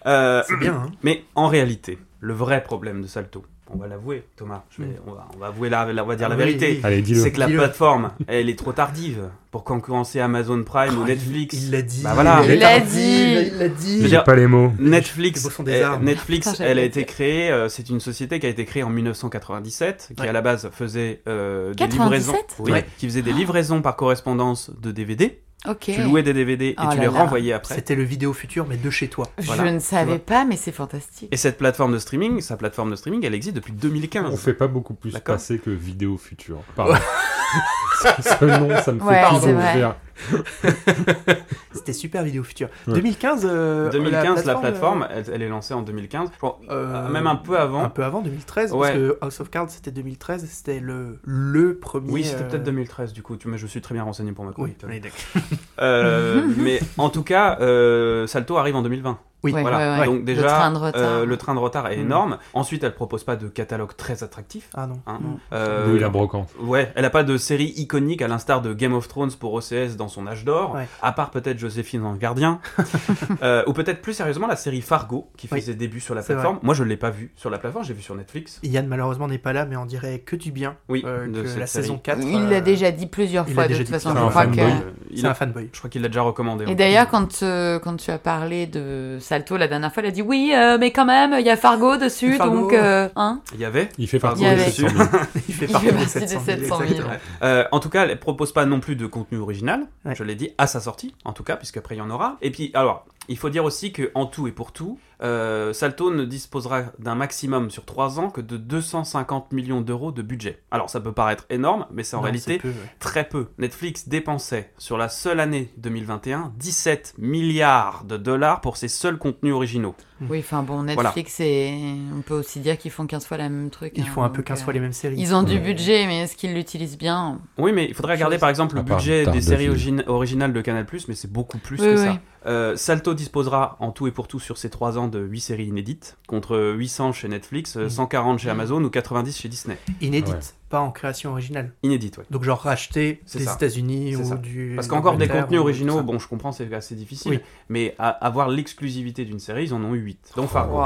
[0.07, 0.91] Euh, C'est bien, hein.
[1.03, 5.13] mais en réalité, le vrai problème de Salto, on va l'avouer, Thomas, je vais- on,
[5.13, 6.41] va, on va avouer la, la- on va dire la Mm.
[6.41, 6.81] Ah oui, vérité.
[6.85, 7.17] oui.
[7.21, 11.55] C'est que la plateforme, elle est trop tardive pour concurrencer Amazon Prime ou Oh, Netflix.
[11.57, 12.03] Il l'a dit.
[12.03, 12.43] Bah voilà.
[12.47, 12.87] Il l'a dit.
[12.97, 13.49] dit.
[13.53, 14.03] Il l'a dit.
[14.05, 14.73] Dire- pas les mots.
[14.79, 16.05] Netflix, Les des eh, armes.
[16.05, 17.07] Netflix, Putain, elle a été dit.
[17.07, 20.29] créée, euh, c'est une société qui a été créée en 1997, qui Ouais.
[20.29, 22.35] à la base faisait euh, des 97?
[22.35, 22.87] livraisons, oui, Ouais.
[22.99, 25.41] qui faisait des livraisons par correspondance de DVD.
[25.81, 27.19] Tu louais des DVD et Oh tu là les là.
[27.21, 27.75] renvoyais après.
[27.75, 29.27] C'était le vidéo futur, mais de chez toi.
[29.39, 29.65] Voilà.
[29.67, 31.29] Je ne savais pas, mais c'est fantastique.
[31.33, 34.33] Et cette plateforme de streaming, sa plateforme de streaming, elle existe depuis 2015.
[34.33, 36.59] On fait pas beaucoup plus passer que vidéo future.
[36.77, 36.95] Pardon.
[38.21, 39.73] ce nom, ça me fait Ouais, vrai.
[39.75, 39.97] rire.
[41.73, 42.69] C'était super vidéo futur.
[42.87, 42.95] Ouais.
[42.95, 43.47] 2015.
[43.49, 46.31] euh, 2015, la euh, plateforme, elle, elle est lancée en 2015.
[46.33, 47.83] Je crois, euh, même un peu avant.
[47.85, 48.89] Un peu avant 2013, Ouais.
[48.89, 52.11] parce que House of Cards c'était 2013, c'était le, le premier.
[52.11, 53.37] Oui, c'était euh, peut-être 2013 du coup.
[53.37, 55.03] Tu, mais je suis très bien renseigné pour ma Oui, chronique.
[55.03, 55.43] d'accord.
[55.81, 59.19] Euh, mais en tout cas, euh, Salto arrive en 2020.
[59.45, 59.79] Oui, Ouais, voilà.
[59.95, 60.07] ouais, ouais.
[60.07, 61.01] Donc Le déjà, train de retard.
[61.03, 62.01] euh, le train de retard est Mm.
[62.01, 62.39] énorme.
[62.55, 64.69] Ensuite, elle propose pas de catalogue très attractif.
[64.75, 64.99] Ah non.
[65.07, 65.19] hein.
[65.23, 65.39] non.
[65.53, 66.49] Euh, Oui, la brocante.
[66.61, 69.97] Ouais, elle a pas de série iconique à l'instar de Game of Thrones pour OCS
[69.97, 70.89] dans son âge d'or, Ouais.
[71.03, 72.61] à part peut-être Joséphine dans le Gardien,
[73.43, 75.63] Euh, ou peut-être plus sérieusement la série Fargo qui fait Oui.
[75.63, 76.59] ses débuts sur la plateforme.
[76.63, 78.59] Moi, je l'ai pas vu sur la plateforme, j'ai vu sur Netflix.
[78.65, 80.77] Yann malheureusement n'est pas là, mais on dirait que du bien.
[80.89, 81.85] Oui, euh, de que la série.
[81.85, 82.21] saison 4.
[82.23, 84.11] Il l'a déjà dit plusieurs il fois, de toute façon.
[84.11, 84.61] Je crois C'est que.
[84.61, 85.69] un il un fanboy.
[85.73, 86.65] Je crois qu'il l'a déjà recommandé.
[86.69, 87.41] Et d'ailleurs, quand,
[87.83, 90.91] quand tu as parlé de Salto, la dernière fois, elle a dit oui, euh, mais
[90.91, 92.63] quand même, il y a Fargo dessus, Fargo.
[92.63, 92.73] donc.
[92.73, 94.71] euh, hein Il y avait Il fait partie Il y des avait.
[94.71, 95.09] 700 000.
[95.49, 96.83] Il fait Il partie des 700 000, 700 000.
[96.91, 97.17] exactement.
[97.43, 100.15] Euh, en tout cas, elle propose pas non plus de contenu original, Ouais.
[100.15, 102.39] je l'ai dit, à sa sortie, en tout cas, puisqu'après il y en aura.
[102.41, 106.13] Et puis, alors, il faut dire aussi que en tout et pour tout, euh, Salto
[106.15, 110.63] ne disposera d'un maximum sur 3 ans que de 250 millions d'euros de budget.
[110.71, 112.75] Alors, ça peut paraître énorme, mais c'est en Non, réalité c'est peu, ouais.
[113.01, 113.49] très peu.
[113.59, 119.55] Netflix dépensait sur la seule année 2021 17 milliards de dollars pour ses seuls contenus
[119.55, 119.95] originaux.
[120.29, 121.73] Oui, enfin bon, Netflix, et
[122.17, 123.93] on peut aussi dire qu'ils font 15 fois le même truc.
[123.97, 125.15] Ils hein, font un peu donc, 15 euh, fois les mêmes séries.
[125.17, 127.41] Ils ont du budget, mais est-ce qu'ils l'utilisent bien?
[127.57, 128.41] Oui, mais il faudrait regarder Chose.
[128.41, 131.87] par exemple le budget des séries origina- originales de Canal+, mais c'est beaucoup plus Oui,
[131.87, 132.05] que oui.
[132.07, 132.19] ça.
[132.47, 135.67] Euh, Salto disposera en tout et pour tout sur ces 3 ans de 8 séries
[135.67, 137.91] inédites, contre 800 chez Netflix, euh, Mm.
[137.91, 139.77] 140 chez Amazon ou 90 chez Disney.
[140.01, 140.41] Inédites, Ouais.
[140.69, 141.73] Pas en création originale.
[141.83, 142.25] Inédites, ouais.
[142.31, 143.45] Donc genre racheter C'est des.
[143.53, 144.37] États-Unis ou ça.
[144.37, 144.73] du.
[144.77, 147.41] Parce qu'encore des contenus originaux, bon, je comprends, c'est assez difficile, Oui.
[147.69, 150.33] mais à- avoir l'exclusivité d'une série, ils en ont eu 8.
[150.37, 150.79] Donc Fargo.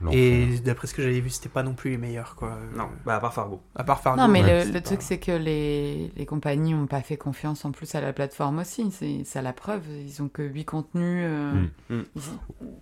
[0.00, 0.18] L'enfer.
[0.18, 2.56] Et d'après ce que j'avais vu, c'était pas non plus les meilleurs quoi.
[2.76, 3.60] Non, bah à part Fargo.
[3.74, 4.20] À part Fargo.
[4.20, 7.00] Non, mais Ouais, le, c'est le pas- truc, c'est que les, les compagnies n'ont pas
[7.02, 8.90] fait confiance en plus à la plateforme aussi.
[8.92, 9.82] C'est ça la preuve.
[10.06, 11.24] Ils ont que 8 contenus.
[11.26, 11.52] euh,
[11.88, 11.94] Mm.
[11.96, 12.02] Mm.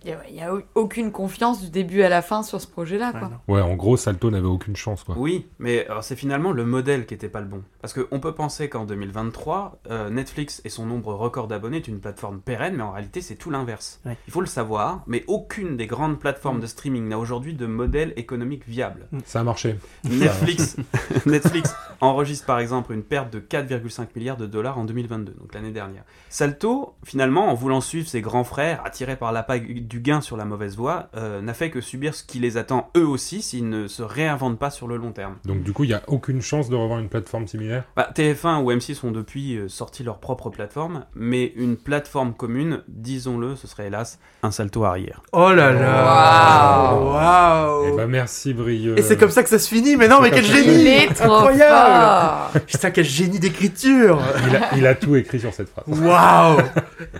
[0.05, 3.11] Il n'y a, aucune confiance du début à la fin sur ce projet-là.
[3.13, 3.29] Ouais, quoi.
[3.47, 3.53] non.
[3.53, 5.15] Ouais, en gros, Salto n'avait aucune chance, quoi.
[5.17, 7.63] Oui, mais alors, c'est finalement le modèle qui était pas le bon.
[7.81, 11.99] Parce qu'on peut penser qu'en 2023, euh, Netflix et son nombre record d'abonnés est une
[11.99, 13.99] plateforme pérenne, mais en réalité c'est tout l'inverse.
[14.05, 14.17] Ouais.
[14.27, 18.13] Il faut le savoir, mais aucune des grandes plateformes de streaming n'a aujourd'hui de modèle
[18.15, 19.07] économique viable.
[19.25, 19.75] Ça a marché.
[20.03, 20.77] Netflix,
[21.25, 25.71] Netflix enregistre par exemple une perte de 4,5 milliards de dollars en 2022, donc l'année
[25.71, 26.03] dernière.
[26.29, 30.45] Salto, finalement, en voulant suivre ses grands frères, attirés par l'appât du gain sur la
[30.45, 33.87] mauvaise voie, euh, n'a fait que subir ce qui les attend eux aussi s'ils ne
[33.87, 35.35] se réinventent pas sur le long terme.
[35.45, 37.83] Donc, du coup, il n'y a aucune chance de revoir une plateforme similaire?
[37.95, 42.83] Bah, TF1 ou M6 ont depuis euh, sorti leur propre plateforme, mais une plateforme commune,
[42.87, 45.21] disons-le, ce serait hélas un salto arrière.
[45.33, 46.93] Oh là là.
[46.93, 47.93] Waouh.
[47.93, 48.97] Eh ben, merci, Brieux.
[48.97, 49.97] Et c'est comme ça que ça se finit.
[49.97, 52.61] Mais non, mais quel génie Il est trop Incroyable.
[52.67, 54.19] Putain, quel génie d'écriture.
[54.47, 55.85] il, a, il a tout écrit sur cette phrase.
[55.87, 56.59] Waouh.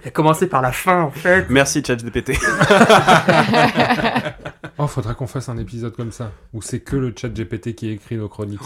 [0.04, 1.48] Il a commencé par la fin en fait.
[1.50, 2.34] Merci ChatGPT.
[4.80, 7.90] Oh, faudra qu'on fasse un épisode comme ça, où c'est que le chat GPT qui
[7.90, 8.60] écrit nos chroniques.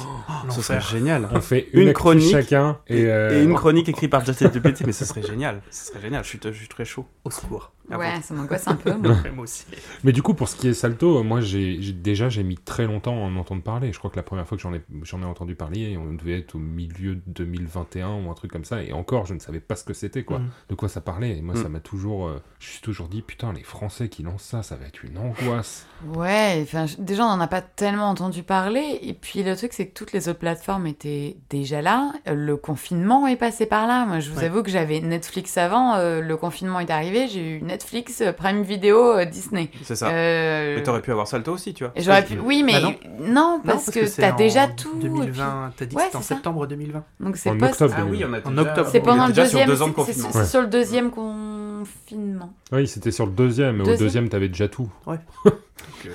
[0.50, 1.28] Ce serait génial.
[1.32, 5.06] On fait Une chronique chacun et, euh, Et une chronique écrite par ChatGPT, mais ce
[5.06, 5.62] serait génial.
[5.70, 7.06] Ce serait génial, je suis, je suis très chaud.
[7.24, 7.72] Au secours.
[7.90, 8.94] Ah Ouais, ça m'angoisse un peu.
[8.96, 9.16] moi.
[9.36, 9.66] Moi aussi.
[10.04, 13.16] Mais du coup, pour ce qui est Salto, moi, j'ai déjà, j'ai mis très longtemps
[13.16, 13.92] à en entendre parler.
[13.92, 16.40] Je crois que la première fois que j'en ai, j'en ai entendu parler, on devait
[16.40, 18.84] être au milieu de 2021 ou un truc comme ça.
[18.84, 20.40] Et encore, je ne savais pas ce que c'était, quoi.
[20.40, 20.50] Mm.
[20.70, 21.38] De quoi ça parlait.
[21.38, 21.64] Et moi, Mm.
[21.64, 22.28] ça m'a toujours...
[22.28, 25.18] euh, je suis toujours dit, putain, les Français qui lancent ça, ça va être une
[25.18, 25.86] angoisse.
[26.16, 29.00] Ouais, enfin, déjà, on n'en a pas tellement entendu parler.
[29.02, 32.14] Et puis, le truc, c'est que toutes les autres plateformes étaient déjà là.
[32.28, 34.06] Euh, Le confinement est passé par là.
[34.06, 34.46] Moi, je vous Ouais.
[34.46, 35.96] avoue que j'avais Netflix avant.
[35.96, 37.28] euh, le confinement est arrivé.
[37.28, 39.70] J'ai eu Netflix, euh, Prime Video, euh, Disney.
[39.84, 40.10] C'est ça.
[40.10, 41.94] Euh, Mais t'aurais pu avoir Salto aussi, tu vois.
[41.96, 42.38] et J'aurais pu.
[42.44, 42.96] Oui, mais Bah non,
[43.34, 43.62] non.
[43.66, 44.90] parce, Non, que, t'as déjà tout.
[44.98, 46.36] et puis- 2020, t'as dit Ouais, que c'était en ça.
[46.36, 47.04] septembre 2020.
[47.22, 48.42] Donc, c'est En post- octobre Ah oui, 2020.
[48.46, 48.90] on a En déjà- octobre.
[48.92, 49.68] C'est pendant le sur deuxième.
[49.70, 50.14] deux ans de c'est-.
[50.14, 50.46] C'est Ouais.
[50.46, 52.54] sur le deuxième confinement.
[52.72, 53.80] Oui, c'était sur le deuxième.
[53.80, 54.28] Et au Deuxième.
[54.30, 54.90] t'avais déjà tout.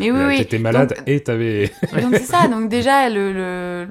[0.00, 0.36] Mais oui, Là, oui.
[0.38, 1.70] T'étais malade et t'avais...
[2.02, 3.88] Donc c'est ça, donc déjà, le, le-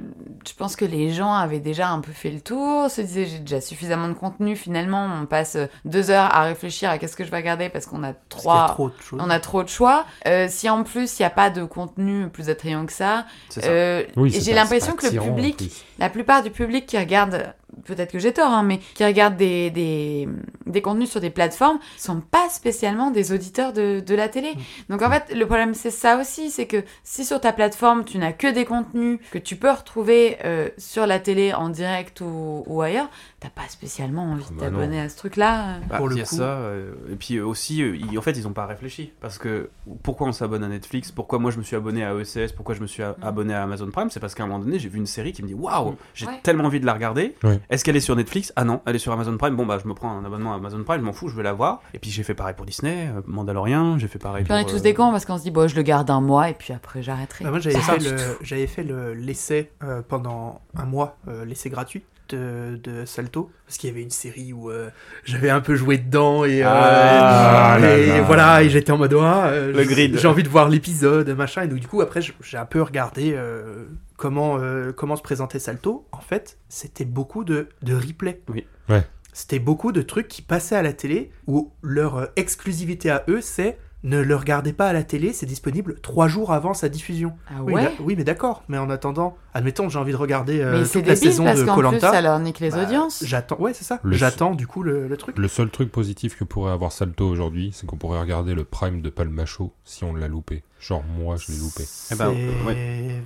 [0.48, 3.40] je pense que les gens avaient déjà un peu fait le tour, se disaient j'ai
[3.40, 7.32] déjà suffisamment de contenu, finalement on passe deux heures à réfléchir à qu'est-ce que je
[7.32, 8.68] vais regarder parce qu'on a Parce qu'il y a trois...
[8.68, 9.20] trop de choses.
[9.22, 10.06] On a trop de choix.
[10.28, 13.26] Euh, si en plus il n'y a pas de contenu plus attrayant que ça,
[13.64, 17.54] euh, Oui, j'ai l'impression que le public, la plupart du public qui regarde,
[17.86, 20.28] peut-être que j'ai tort, hein, mais qui regarde des, des,
[20.66, 24.54] des contenus sur des plateformes, sont pas spécialement des auditeurs de, de la télé.
[24.90, 28.18] Donc en fait, le problème c'est ça aussi, c'est que si sur ta plateforme tu
[28.18, 32.64] n'as que des contenus que tu peux retrouver euh, sur la télé en direct ou,
[32.68, 33.10] ou ailleurs,
[33.40, 34.78] t'as pas spécialement envie de Bah non.
[34.80, 35.80] t'abonner à ce truc-là.
[35.90, 36.36] Bah, pour le il y a coup.
[36.36, 39.12] ça, euh, et puis euh, aussi, euh, ils- en fait, ils n'ont pas réfléchi.
[39.22, 39.70] Parce que
[40.04, 41.12] pourquoi on s'abonne à Netflix?
[41.12, 43.14] Pourquoi moi je me suis abonné à ECS Pourquoi je me suis Mm.
[43.22, 44.10] abonné à Amazon Prime?
[44.10, 45.96] C'est parce qu'à un moment donné, j'ai vu une série qui me dit Waouh, Mm.
[46.14, 46.40] j'ai Ouais.
[46.44, 47.36] tellement envie de la regarder.
[47.44, 47.60] Ouais.
[47.70, 48.54] Est-ce qu'elle est sur Netflix?
[48.56, 49.56] Ah non, elle est sur Amazon Prime.
[49.56, 51.44] Bon, bah, je me prends un abonnement à Amazon Prime, je m'en fous, je vais
[51.44, 51.82] la voir.
[51.94, 54.58] Et puis j'ai fait pareil pour Disney, euh, Mandalorian, j'ai fait pareil Puis pour.
[54.58, 56.22] on est tous euh, des cons parce qu'on se dit bon je le garde un
[56.22, 57.44] mois et puis après j'arrêterai.
[57.44, 61.70] Bah, moi, j'avais fait, le, j'avais fait le, l'essai euh, pendant un mois, euh, l'essai
[61.70, 64.90] gratuit de, de Salto, parce qu'il y avait une série où euh,
[65.24, 68.22] j'avais un peu joué dedans et, euh, Ah et là là.
[68.24, 70.18] voilà, et j'étais en mode ah, euh, Le j'ai- grid.
[70.20, 73.34] j'ai envie de voir l'épisode, machin, et donc du coup après j'ai un peu regardé
[73.36, 73.86] euh,
[74.18, 76.08] comment euh, comment se présentait Salto.
[76.12, 78.42] En fait, c'était beaucoup de de replay.
[78.50, 78.66] Oui.
[78.90, 79.04] Ouais.
[79.34, 83.42] C'était beaucoup de trucs qui passaient à la télé où leur euh, exclusivité à eux
[83.42, 87.34] c'est ne le regardez pas à la télé, c'est disponible trois jours avant sa diffusion.
[87.50, 88.64] Ah Oui, ouais oui, mais d'accord.
[88.70, 92.12] Mais en attendant, admettons, j'ai envie de regarder euh, toute la saison parce de Colanta.
[92.12, 93.24] ça leur nique les audiences.
[93.26, 94.00] J'attends, ouais, c'est ça.
[94.04, 95.38] Le- J'attends du coup le, le truc.
[95.38, 99.02] Le seul truc positif que pourrait avoir Salto aujourd'hui, c'est qu'on pourrait regarder le prime
[99.02, 100.64] de Palmacho si on l'a loupé.
[100.88, 101.84] Genre, moi, je l'ai loupé.
[101.86, 102.32] C'est Eh ben,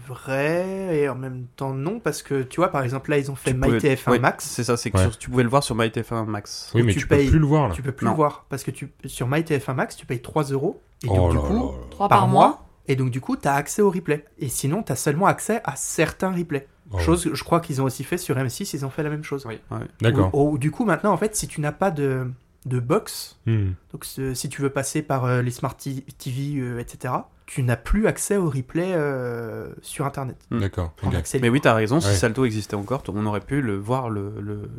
[0.07, 3.35] vrai et en même temps non parce que tu vois par exemple là ils ont
[3.35, 4.45] fait Tu pouvais- MyTF1 ouais, Max.
[4.45, 5.03] C'est ça, c'est que Ouais.
[5.03, 6.71] sur- tu pouvais le voir sur MyTF1 Max.
[6.73, 7.75] Oui, mais tu tu, payes- peux plus le voir là.
[7.75, 8.11] Tu peux plus Non.
[8.11, 11.31] le voir parce que tu sur MyTF1 Max tu payes 3 euros et Oh donc
[11.31, 11.87] du là coup là là.
[11.91, 12.47] 3 par par, mois.
[12.47, 12.65] mois.
[12.87, 15.61] et donc du coup tu as accès au replay et sinon tu as seulement accès
[15.63, 16.67] à certains replays.
[16.91, 19.09] Oh, Chose que je crois qu'ils ont aussi fait sur M6 ils ont fait la
[19.11, 19.45] même chose.
[19.45, 19.77] Oui, ouais.
[20.01, 20.33] D'accord.
[20.33, 22.31] Ou- ou du coup maintenant en fait si tu n'as pas de
[22.65, 23.69] de box Hmm.
[23.93, 27.13] donc si tu veux passer par euh, les smart TV euh, etc
[27.51, 30.37] tu n'as plus accès au replay euh, sur internet.
[30.51, 30.59] Hmm.
[30.59, 30.93] D'accord.
[31.41, 32.13] Mais oui, t'as raison, si Ouais.
[32.13, 34.69] Salto existait encore, on aurait pu le voir, le, le,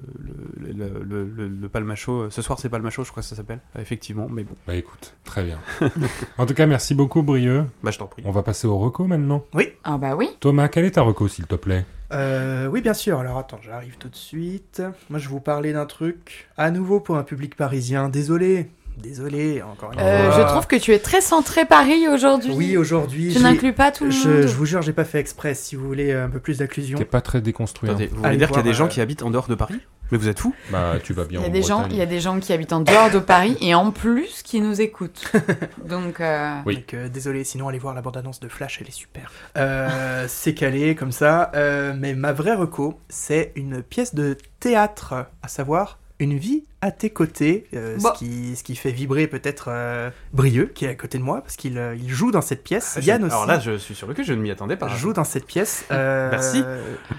[0.57, 2.31] le, le, le, le- le Palmacho.
[2.31, 3.59] Ce soir, c'est Palmacho, je crois que ça s'appelle.
[3.77, 5.59] Euh, Effectivement, mais bon, Bah écoute, très bien.
[6.39, 7.65] en tout cas, merci beaucoup, Brieux.
[7.83, 8.23] bah je t'en prie.
[8.25, 9.45] On va passer au reco maintenant.
[9.83, 10.29] Ah bah oui.
[10.39, 11.85] Thomas, quel est ta reco, s'il te plaît?
[12.13, 13.19] Euh, oui, bien sûr.
[13.19, 14.83] Alors attends, j'arrive tout de suite.
[15.11, 18.09] Moi, je vais vous parler d'un truc à nouveau pour un public parisien.
[18.09, 20.41] Désolé, désolé, encore une Euh, fois.
[20.43, 22.53] je trouve que tu es très centré Paris aujourd'hui.
[22.55, 24.43] Oui, aujourd'hui, Tu n'inclus pas tout le je, monde.
[24.47, 25.55] je vous jure, j'ai pas fait exprès.
[25.55, 26.99] Si vous voulez euh, un peu plus d'inclusion.
[26.99, 27.89] T'es pas très déconstruit.
[27.91, 27.95] hein.
[27.95, 29.49] Attendez, vous Allez voulez dire qu'il y a des gens euh, qui habitent en dehors
[29.49, 29.81] de Paris?
[30.13, 31.97] Mais vous êtes fous Bah, tu vas bien Il y, a en des gens, il
[31.97, 34.81] y a des gens qui habitent en dehors de Paris et en plus qui nous
[34.81, 35.31] écoutent.
[35.89, 36.77] Donc, euh, Oui.
[36.79, 39.31] Donc, euh, désolé, sinon allez voir la bande-annonce de Flash, elle est super.
[39.57, 41.53] Euh, c'est calé comme ça.
[41.55, 46.91] Euh, mais ma vraie reco, c'est une pièce de théâtre, à savoir Une vie à
[46.93, 48.11] tes côtés, euh, Bon.
[48.15, 51.43] ce, qui, ce qui fait vibrer peut-être euh, Brieux, qui est à côté de moi,
[51.43, 52.95] parce qu'il euh, il joue dans cette pièce.
[52.97, 54.77] Ah, Je- Yann aussi Alors là, je suis sur le cul, je ne m'y attendais
[54.77, 54.89] pas.
[54.89, 55.85] joue dans cette pièce.
[55.93, 56.63] Euh, Merci.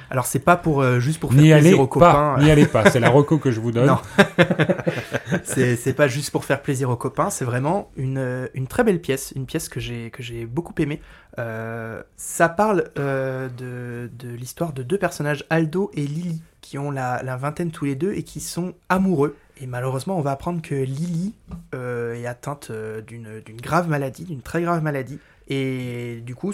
[0.10, 2.36] Alors c'est pas pour euh, juste pour faire N'y allez plaisir aux copains.
[2.36, 2.90] pas, n'y allez pas.
[2.90, 3.86] C'est la reco que je vous donne.
[3.88, 4.00] Non.
[5.44, 9.00] c'est c'est pas juste pour faire plaisir aux copains, c'est vraiment une, une très belle
[9.02, 11.02] pièce, une pièce que j'ai que j'ai beaucoup aimée.
[11.40, 16.92] Euh, ça parle euh, de, de l'histoire de deux personnages, Aldo et Lily, qui ont
[16.92, 19.36] la, la vingtaine tous les deux et qui sont amoureux.
[19.62, 21.34] Et malheureusement, on va apprendre que Lily
[21.76, 25.20] euh, est atteinte euh, d'une grave maladie, d'une très grave maladie.
[25.48, 26.52] Et du coup,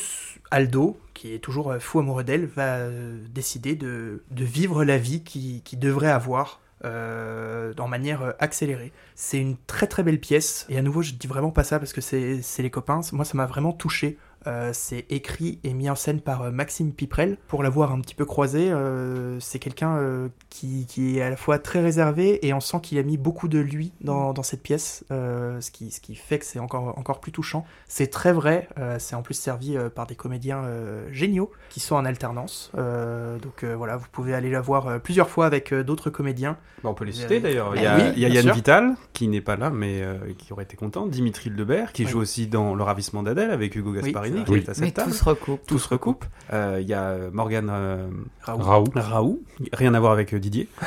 [0.52, 2.90] Aldo, qui est toujours euh, fou amoureux d'elle, va
[3.30, 8.92] décider de, vivre la vie qu'il devrait avoir euh, en manière accélérée.
[9.16, 10.66] C'est une très très belle pièce.
[10.68, 13.02] Et à nouveau, je dis vraiment pas ça parce que c'est les copains.
[13.14, 14.18] Moi, ça m'a vraiment touché.
[14.48, 17.38] Euh, c'est écrit et mis en scène par euh, Maxime Piprel.
[17.48, 21.36] Pour l'avoir un petit peu croisé, euh, c'est quelqu'un euh, qui, qui est à la
[21.36, 24.64] fois très réservé et on sent qu'il a mis beaucoup de lui dans, dans cette
[24.64, 27.66] pièce, ce, qui, ce qui fait que c'est encore, encore plus touchant.
[27.88, 30.64] C'est très vrai, c'est en plus servi par des comédiens
[31.12, 32.72] géniaux qui sont en alternance.
[32.76, 36.58] Donc voilà, vous pouvez aller la voir plusieurs fois avec d'autres comédiens.
[36.84, 37.76] Bah, on peut les citer d'ailleurs.
[37.76, 38.54] Il y Eh a, oui, y a Yann sûr.
[38.54, 40.04] Vital, qui n'est pas là, mais
[40.38, 41.06] qui aurait été content.
[41.08, 42.10] Dimitri Ledebert, qui Oui.
[42.12, 44.60] joue aussi dans Le Ravissement d'Adèle avec Hugo Gasparini, c'est qui vrai.
[44.60, 45.12] est à mais cette table.
[45.12, 45.62] tout se recoupe.
[45.68, 46.26] Tout se recoupe.
[46.54, 48.08] Euh, Il y a Morgane euh,
[48.42, 48.62] Raoult.
[48.64, 48.92] Raoult.
[48.96, 49.40] Raoult,
[49.74, 50.68] rien à voir avec euh, Didier.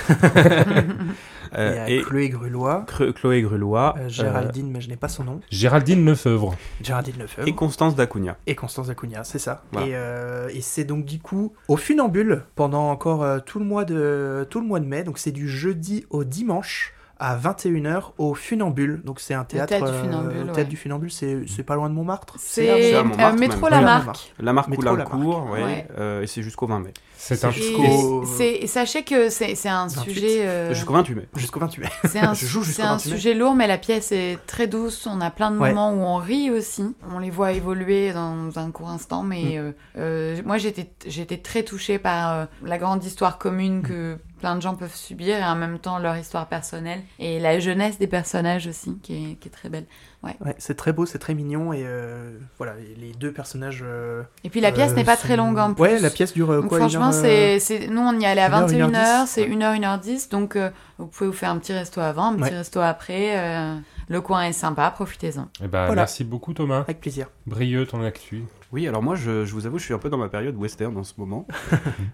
[1.53, 3.97] Il y Euh, a et Chloé Grulois, Cre- Chloé Grulois.
[3.99, 5.41] euh, euh, Géraldine, mais je n'ai pas son nom.
[5.51, 6.55] Géraldine Lefebvre.
[7.45, 8.37] et Constance Dacunia.
[8.47, 9.65] et Constance Acuna, c'est ça.
[9.73, 9.89] Voilà.
[9.89, 13.85] Et, euh, et c'est donc du coup au funambule pendant encore euh, tout le mois
[13.85, 15.03] de tout le mois de mai.
[15.03, 19.03] Donc c'est du jeudi au dimanche à 21h au funambule.
[19.05, 19.69] Donc c'est un théâtre.
[19.69, 20.65] théâtre du euh, Funambule, ouais.
[20.65, 22.35] du funambule, c'est c'est pas loin de Montmartre.
[22.39, 23.05] C'est euh,
[23.35, 23.71] métro même.
[23.71, 24.33] La Marque.
[24.41, 25.11] La marque ou la Lamarck.
[25.11, 25.63] cour, ouais.
[25.63, 25.89] Ouais.
[25.99, 26.93] euh, et c'est jusqu'au 20 mai.
[27.23, 28.25] C'est un jusqu'au-
[28.67, 30.13] sachez que c'est c'est un 28.
[30.15, 30.47] sujet.
[30.49, 31.29] euh, Jusqu'au 28 mai.
[31.37, 31.89] Jusqu'au 28 mai.
[32.07, 33.17] C'est un, Je joue jusqu'au c'est un 28 mai.
[33.17, 35.07] sujet lourd, mais la pièce est très douce.
[35.07, 35.69] On a plein de Ouais.
[35.75, 36.83] moments où on rit aussi.
[37.15, 39.59] On les voit évoluer dans un court instant, mais Mm.
[39.59, 44.57] euh, euh, moi j'étais j'étais très touchée par euh, la grande histoire commune que plein
[44.57, 48.07] de gens peuvent subir et en même temps leur histoire personnelle et la jeunesse des
[48.09, 49.87] personnages aussi qui est, qui est très belle.
[50.23, 53.83] Ouais, c'est très beau, c'est très mignon et euh, voilà et les deux personnages.
[53.83, 55.83] euh, Et puis la pièce euh, n'est pas sont- très longue en plus.
[55.83, 58.41] Ouais, la pièce dure euh, Donc quoi franchement, heure, c'est, c'est- nous on y allait
[58.43, 59.31] à une heure, une heure 21h, dix.
[59.31, 62.51] c'est 1h, 1h10, donc euh, vous pouvez vous faire un petit resto avant, un petit
[62.51, 62.59] Ouais.
[62.59, 63.39] resto après.
[63.39, 63.77] euh,
[64.09, 65.49] le coin est sympa, profitez-en.
[65.63, 66.03] Eh ben, Voilà.
[66.03, 66.81] Merci beaucoup, Thomas.
[66.81, 67.29] Avec plaisir.
[67.47, 68.43] Brieux, ton actu.
[68.73, 70.97] Oui, alors moi, je, je vous avoue, je suis un peu dans ma période western
[70.97, 71.47] en ce moment.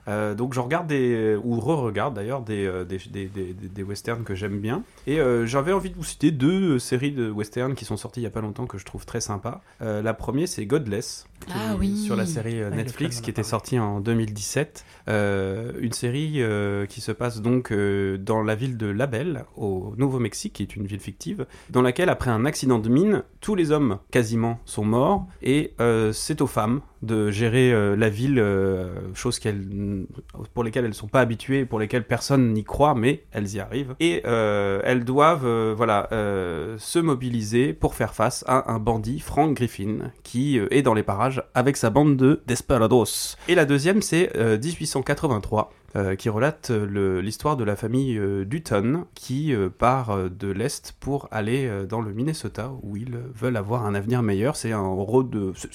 [0.09, 4.23] Euh, donc, je regarde des, ou re-regarde d'ailleurs, des, euh, des, des, des, des westerns
[4.23, 4.85] que j'aime bien.
[5.09, 8.23] Et euh, j'avais envie de vous citer deux séries de westerns qui sont sorties il
[8.23, 9.63] y a pas longtemps que je trouve très sympas.
[9.83, 11.97] Euh, la première, c'est Godless, Ah est oui.
[11.97, 14.85] sur la série euh, Netflix qui était sortie en 2017.
[15.09, 19.95] Euh, une série euh, qui se passe donc euh, dans la ville de Label, au
[19.97, 23.71] Nouveau-Mexique, qui est une ville fictive, dont laquelle, après un accident de mine, tous les
[23.71, 29.15] hommes quasiment sont morts et euh, c'est aux femmes de gérer euh, la ville, euh,
[29.15, 29.41] chose
[30.55, 33.61] pour lesquelles elles ne sont pas habituées, pour lesquelles personne n'y croit, mais elles y
[33.61, 33.95] arrivent.
[34.01, 35.47] Et euh, elles doivent
[36.79, 41.43] se mobiliser pour faire face à un bandit, Frank Griffin, qui est dans les parages
[41.55, 43.37] avec sa bande de Desperados.
[43.49, 45.86] Et la deuxième, c'est euh, 1883 euh,
[46.17, 50.95] qui relate euh, l'histoire de la famille euh, Dutton qui euh, part euh, de l'Est
[51.01, 54.57] pour aller euh, dans le Minnesota où ils euh, veulent avoir un avenir meilleur.
[54.57, 54.97] C'est un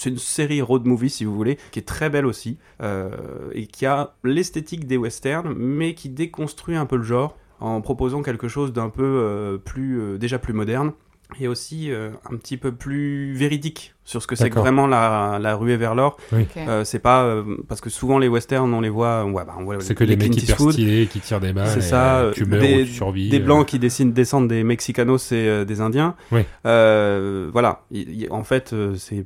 [0.05, 3.09] une série road movie si vous voulez, qui est très belle aussi euh,
[3.53, 8.21] et qui a l'esthétique des westerns mais qui déconstruit un peu le genre en proposant
[8.21, 10.93] quelque chose d'un peu euh, plus euh, déjà plus moderne
[11.39, 15.37] et aussi euh, un petit peu plus véridique sur ce que c'est que vraiment la,
[15.39, 16.17] la ruée vers l'or.
[16.57, 19.63] Euh, c'est pas euh, parce que souvent les westerns on les voit, ouais, bah, on
[19.63, 21.67] voit C'est que les mecs Clint hyper stylés qui tirent des balles.
[21.67, 23.29] c'est et, ça, euh, tu meurs des, ou tu survis.
[23.29, 23.43] des euh.
[23.43, 26.15] blancs qui dessinent, descendent des Mexicanos et euh, des Indiens.
[26.31, 26.41] Oui.
[26.65, 29.23] Euh, voilà, Il- il- en fait, euh, c'est,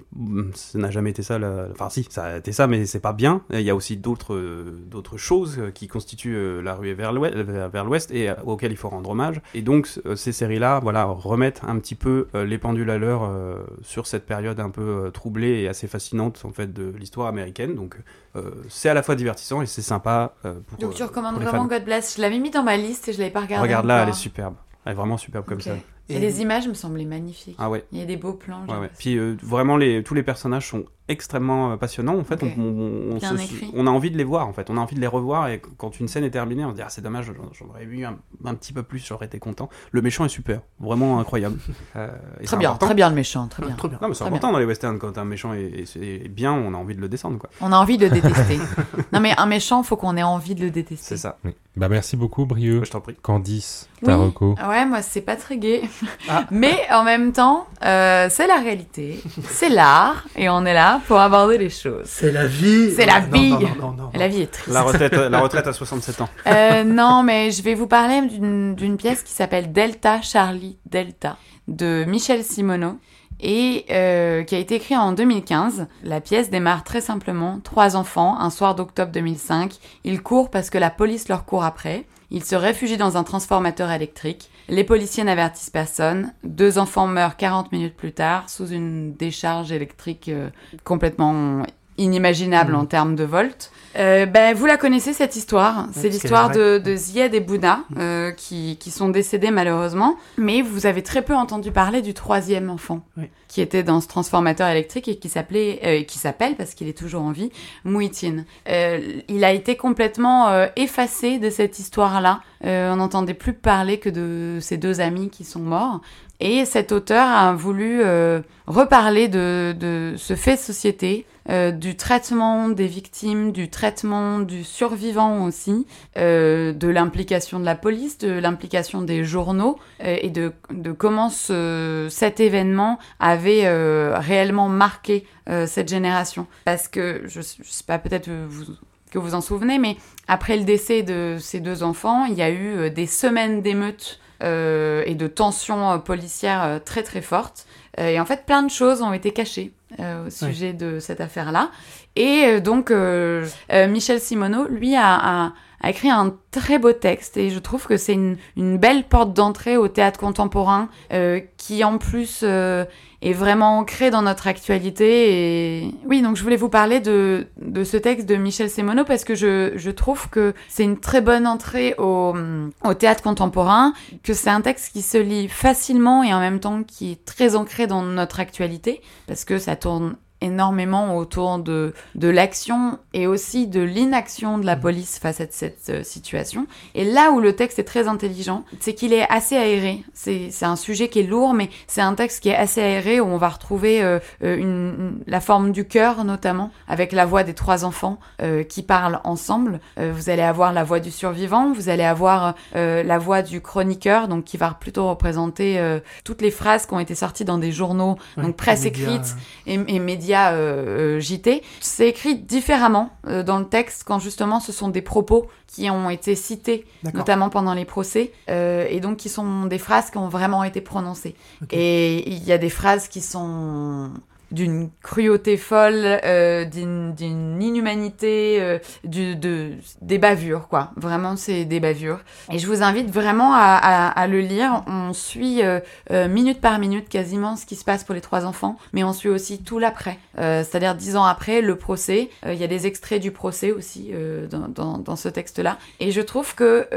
[0.53, 1.39] ça n'a jamais été ça.
[1.39, 3.41] la- Enfin, si, ça a été ça, mais c'est pas bien.
[3.53, 7.35] Il y a aussi d'autres, euh, d'autres choses qui constituent euh, la ruée vers l'ouest,
[7.35, 9.41] vers, vers l'ouest et euh, auxquelles il faut rendre hommage.
[9.53, 13.23] Et donc, euh, ces séries-là, voilà, remettent un petit peu euh, les pendules à l'heure
[13.23, 17.27] euh, sur cette période un peu euh, troublée et assez fascinante en fait de l'histoire
[17.27, 17.75] américaine.
[17.75, 17.95] Donc,
[18.35, 20.77] euh, c'est à la fois divertissant et c'est sympa euh, pour.
[20.79, 21.67] Donc tu euh, recommandes vraiment fans.
[21.67, 22.15] God Bless.
[22.17, 23.63] Je l'avais mis dans ma liste et je l'avais pas regardé.
[23.67, 24.55] Regarde là, elle est superbe.
[24.83, 25.75] Elle est vraiment superbe comme ça.
[26.09, 27.55] Et les images me semblaient magnifiques.
[27.57, 27.85] Ah ouais.
[27.91, 28.65] Il y a des beaux plans.
[28.67, 28.91] Ouais, ouais.
[28.97, 32.17] Puis euh, vraiment, les, tous les personnages sont extrêmement euh, passionnants.
[32.17, 33.71] En fait, on, on- on Bien se- écrit.
[33.75, 34.47] on a envie de les voir.
[34.47, 35.47] En fait, on a envie de les revoir.
[35.49, 38.03] Et quand une scène est terminée, on se dit ah c'est dommage, j'en- j'aurais vu
[38.05, 39.69] un, un petit peu plus, j'aurais été content.
[39.91, 41.59] Le méchant est super, vraiment incroyable.
[41.95, 42.09] Euh,
[42.41, 42.87] et Très bien, important.
[42.87, 43.73] très bien le méchant, très bien.
[43.75, 43.97] Trop bien.
[44.01, 46.73] Non, mais c'est important dans les westerns quand un méchant est, est- est bien, on
[46.73, 47.49] a envie de le descendre quoi.
[47.61, 48.59] On a envie de le détester.
[49.13, 51.05] non mais un méchant, faut qu'on ait envie de le détester.
[51.05, 51.37] C'est ça.
[51.45, 51.55] Oui.
[51.77, 52.83] Bah merci beaucoup, Brieux.
[52.83, 53.15] Je t'en prie.
[53.21, 54.07] Candice, Oui.
[54.07, 54.55] ta reco.
[54.67, 55.83] Ouais, moi c'est pas très gay.
[56.29, 56.45] Ah.
[56.51, 61.19] Mais en même temps, euh, c'est la réalité, c'est l'art, et on est là pour
[61.19, 62.05] aborder les choses.
[62.05, 62.91] C'est la vie.
[62.95, 63.49] C'est la Non, vie.
[63.51, 64.69] Non, non, non, non, La vie est triste.
[64.69, 66.29] La retraite, la retraite à 67 ans.
[66.47, 71.37] Euh, non, mais je vais vous parler d'une d'une pièce qui s'appelle Delta Charlie Delta
[71.67, 72.97] de Michel Simoneau
[73.41, 75.87] et euh, qui a été écrite en 2015.
[76.03, 77.59] La pièce démarre très simplement.
[77.63, 79.73] Trois enfants, un soir d'octobre 2005.
[80.03, 82.05] Ils courent parce que la police leur court après.
[82.31, 84.49] Ils se réfugient dans un transformateur électrique.
[84.67, 86.33] Les policiers n'avertissent personne.
[86.43, 90.49] Deux enfants meurent 40 minutes plus tard sous une décharge électrique euh,
[90.83, 91.63] complètement
[91.97, 92.79] inimaginable Mhm.
[92.79, 93.71] en termes de volts.
[93.97, 95.87] Euh, ben, vous la connaissez cette histoire.
[95.93, 100.17] C'est l'histoire de, de Zied et Bouna euh, qui, qui sont décédés malheureusement.
[100.37, 103.29] Mais vous avez très peu entendu parler du troisième enfant Oui.
[103.47, 106.97] qui était dans ce transformateur électrique et qui s'appelait, euh, qui s'appelle parce qu'il est
[106.97, 107.51] toujours en vie,
[107.85, 108.43] Mouitine.
[108.67, 112.41] Euh, il a été complètement euh, effacé de cette histoire-là.
[112.65, 116.01] Euh, on n'entendait plus parler que de ces deux amis qui sont morts.
[116.41, 121.95] Et cet auteur a voulu euh, reparler de, de ce fait de société, euh, du
[121.95, 125.85] traitement des victimes, du traitement du survivant aussi,
[126.17, 131.29] euh, de l'implication de la police, de l'implication des journaux euh, et de, de comment
[131.29, 136.47] ce, cet événement avait euh, réellement marqué euh, cette génération.
[136.65, 138.65] Parce que, je, je sais pas, peut-être vous
[139.11, 139.95] que vous en souvenez, mais
[140.27, 145.03] après le décès de ces deux enfants, il y a eu des semaines d'émeutes euh,
[145.05, 147.65] et de tensions policières très très fortes.
[147.97, 151.71] Et en fait, plein de choses ont été cachées au sujet de cette affaire-là.
[152.15, 156.93] Et euh, donc, euh, euh, Michel Simoneau, lui, a, a- a écrit un très beau
[156.93, 161.39] texte et je trouve que c'est une, une belle porte d'entrée au théâtre contemporain euh,
[161.57, 162.85] qui, en plus, euh,
[163.25, 165.83] est vraiment ancré dans notre actualité.
[165.83, 169.23] Et oui, donc je voulais vous parler de, de ce texte de Michel Simoneau parce
[169.23, 172.35] que je, je trouve que c'est une très bonne entrée au,
[172.83, 176.83] au théâtre contemporain, que c'est un texte qui se lit facilement et en même temps
[176.83, 182.27] qui est très ancré dans notre actualité parce que ça tourne énormément autour de, de
[182.27, 186.67] l'action et aussi de l'inaction de la police face à cette euh, situation.
[186.93, 190.03] Et là où le texte est très intelligent, c'est qu'il est assez aéré.
[190.13, 193.25] C'est un sujet qui est lourd, mais c'est un texte qui est assez aéré où
[193.25, 197.53] on va retrouver euh, euh, une, la forme du cœur notamment, avec la voix des
[197.53, 199.79] trois enfants euh, qui parlent ensemble.
[199.97, 204.43] Vous allez avoir la voix du survivant, vous allez avoir la voix du chroniqueur, donc
[204.43, 208.43] qui va plutôt représenter toutes les phrases qui ont été sorties dans des journaux, Ouais,
[208.43, 209.35] donc presse écrite,
[209.67, 211.61] et, et médias euh, euh, JT.
[211.81, 216.09] C'est écrit différemment euh, dans le texte quand justement ce sont des propos qui ont
[216.09, 220.29] été cités, notamment pendant les procès, euh, et donc qui sont des phrases qui ont
[220.29, 221.35] vraiment été prononcées.
[221.71, 224.11] Et il y a des phrases qui sont
[224.51, 230.91] d'une cruauté folle, euh, d'une inhumanité, euh, de, des bavures, quoi.
[230.95, 232.19] Vraiment, c'est des bavures.
[232.51, 234.83] Et je vous invite vraiment à, le lire.
[234.87, 235.79] On suit euh,
[236.27, 239.29] minute par minute quasiment ce qui se passe pour les trois enfants, mais on suit
[239.29, 240.17] aussi tout l'après.
[240.37, 242.29] C'est-à-dire dix ans après, le procès.
[242.45, 244.11] Il y a des extraits du procès aussi
[244.49, 245.77] dans, ce texte-là.
[245.99, 246.87] Et je trouve que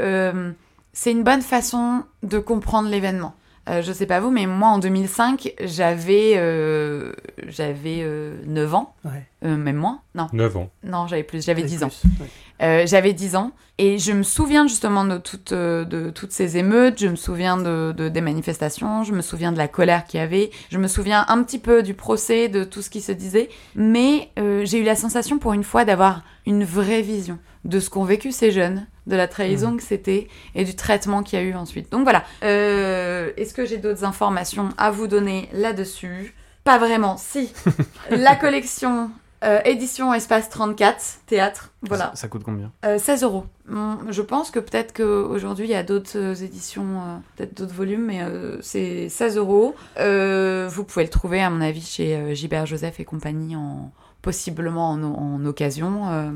[0.93, 3.33] c'est une bonne façon de comprendre l'événement.
[3.69, 7.13] Euh, je sais pas vous, mais moi en 2005, j'avais euh,
[7.47, 9.25] j'avais euh, 9 ans, Ouais.
[9.45, 10.01] Euh, même moins.
[10.15, 10.69] Non, 9 ans.
[10.83, 11.89] non, j'avais plus, j'avais Avec 10 ans.
[12.19, 12.27] ouais.
[12.61, 16.57] Euh, j'avais 10 ans et je me souviens justement de toutes, euh, de toutes ces
[16.57, 20.19] émeutes, je me souviens de, de- des manifestations, je me souviens de la colère qu'il
[20.19, 23.13] y avait, je me souviens un petit peu du procès, de tout ce qui se
[23.13, 27.79] disait, mais euh, j'ai eu la sensation pour une fois d'avoir une vraie vision de
[27.79, 31.41] ce qu'ont vécu ces jeunes, de la trahison que c'était et du traitement qu'il y
[31.41, 31.91] a eu ensuite.
[31.91, 36.33] Donc voilà, Euh, est-ce que j'ai d'autres informations à vous donner là-dessus?
[36.63, 37.51] Pas vraiment, si.
[38.09, 39.09] la collection
[39.43, 42.05] euh, édition Espace 34, théâtre, voilà.
[42.09, 43.45] Ça, ça coûte combien Euh, 16 euros.
[43.71, 47.73] Hum, Je pense que peut-être qu'aujourd'hui il y a d'autres euh, éditions, euh, peut-être d'autres
[47.73, 49.75] volumes, mais euh, c'est 16 euros.
[49.99, 53.91] Euh, Vous pouvez le trouver, à mon avis, chez euh, Gilbert Joseph et compagnie, en,
[54.21, 56.09] possiblement en, en occasion.
[56.09, 56.31] euh.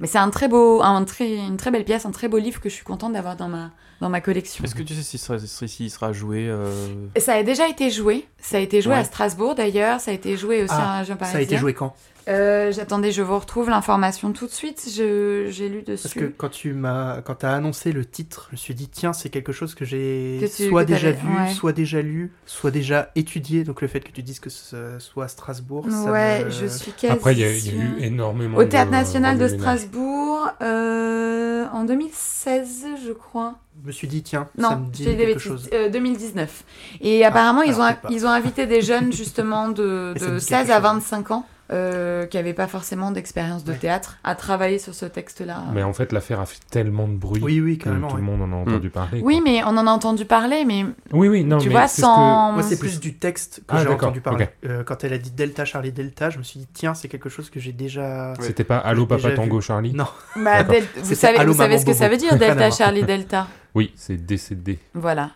[0.00, 2.60] mais c'est un très beau, un très, une très belle pièce, un très beau livre
[2.60, 3.70] que je suis contente d'avoir dans ma,
[4.00, 4.64] dans ma collection.
[4.64, 6.68] Est-ce que tu sais s'il sera, s'il sera joué euh,
[7.16, 8.26] Ça a déjà été joué.
[8.38, 8.98] Ça a été joué Ouais.
[9.00, 10.00] à Strasbourg d'ailleurs.
[10.00, 11.94] Ça a été joué aussi Ah, à Jean Ça a été joué quand?
[12.26, 14.73] Euh, J'attendais, je vous retrouve l'information tout de suite.
[14.86, 16.02] Je- J'ai lu dessus.
[16.02, 19.12] Parce que quand tu m'as, quand t'as annoncé le titre, je me suis dit tiens
[19.12, 21.52] c'est quelque chose que j'ai soit que déjà vu, ouais.
[21.52, 23.64] soit déjà lu, soit déjà étudié.
[23.64, 26.66] Donc le fait que tu dises que ce soit à Strasbourg, ça Ouais, me- je
[26.66, 29.48] suis quasi Après, il y, a- y eu énormément Au de Théâtre National de.
[29.48, 33.54] Strasbourg, euh, en 2016, je crois.
[33.82, 35.42] je me suis dit tiens ça Non, me je dit quelque bêtises.
[35.42, 35.68] chose.
[35.72, 36.64] Euh, 2019.
[37.00, 40.38] Et apparemment, ils, alors ont, ils ont invité des jeunes, justement, de, ça de me
[40.38, 40.82] dit 16 quelque à chose.
[40.82, 43.78] 25 ans, euh, qui n'avaient pas forcément d'expérience de Ouais.
[43.78, 45.62] théâtre, à travailler sur ce texte-là.
[45.72, 48.16] Mais en fait, l'affaire a fait tellement de bruit Oui oui que tout ouais.
[48.16, 49.20] le monde en a entendu parler.
[49.22, 49.42] Oui, quoi.
[49.44, 52.52] mais on en a entendu parler, mais Oui, oui, non, tu mais vois, sans...
[52.52, 54.48] Moi c'est plus du texte que Ah, j'ai entendu parler.
[54.66, 57.28] Euh, quand elle a dit Delta Charlie Delta, je me suis dit tiens c'est quelque
[57.28, 58.34] chose que j'ai déjà.
[58.40, 59.62] C'était pas Allô Papa Tango vu.
[59.66, 60.06] Charlie Non.
[60.36, 62.70] Bah, del- vous savez, Allô, vous savez Maman ce que ça veut dire, Delta.
[62.70, 64.78] Charlie Delta Oui, c'est décédé.
[64.94, 65.30] Voilà.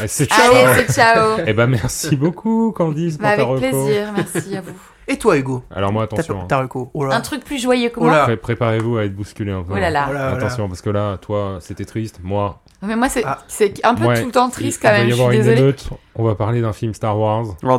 [0.00, 4.56] Ah, c'est Allez, c'est ciao Eh ben merci beaucoup Candice pour Bah, Avec plaisir, merci
[4.56, 4.72] à vous.
[5.06, 6.46] Et toi Hugo Alors moi attention, hein.
[6.48, 6.90] ta reco.
[6.94, 7.14] Oh là.
[7.16, 8.22] Un truc plus joyeux que Oh moi.
[8.24, 9.72] Pré- préparez-vous à être bousculé un peu.
[9.74, 10.06] Oh là là.
[10.06, 10.28] Là, là.
[10.30, 12.20] Attention parce que là, toi, c'était triste.
[12.22, 13.38] Moi, Mais moi, c'est Ah.
[13.84, 15.40] un peu Ouais, tout le temps triste il quand va même, y je avoir suis
[15.40, 15.88] une émeute.
[16.16, 17.56] On va parler d'un film Star Wars.
[17.64, 17.78] Oh là.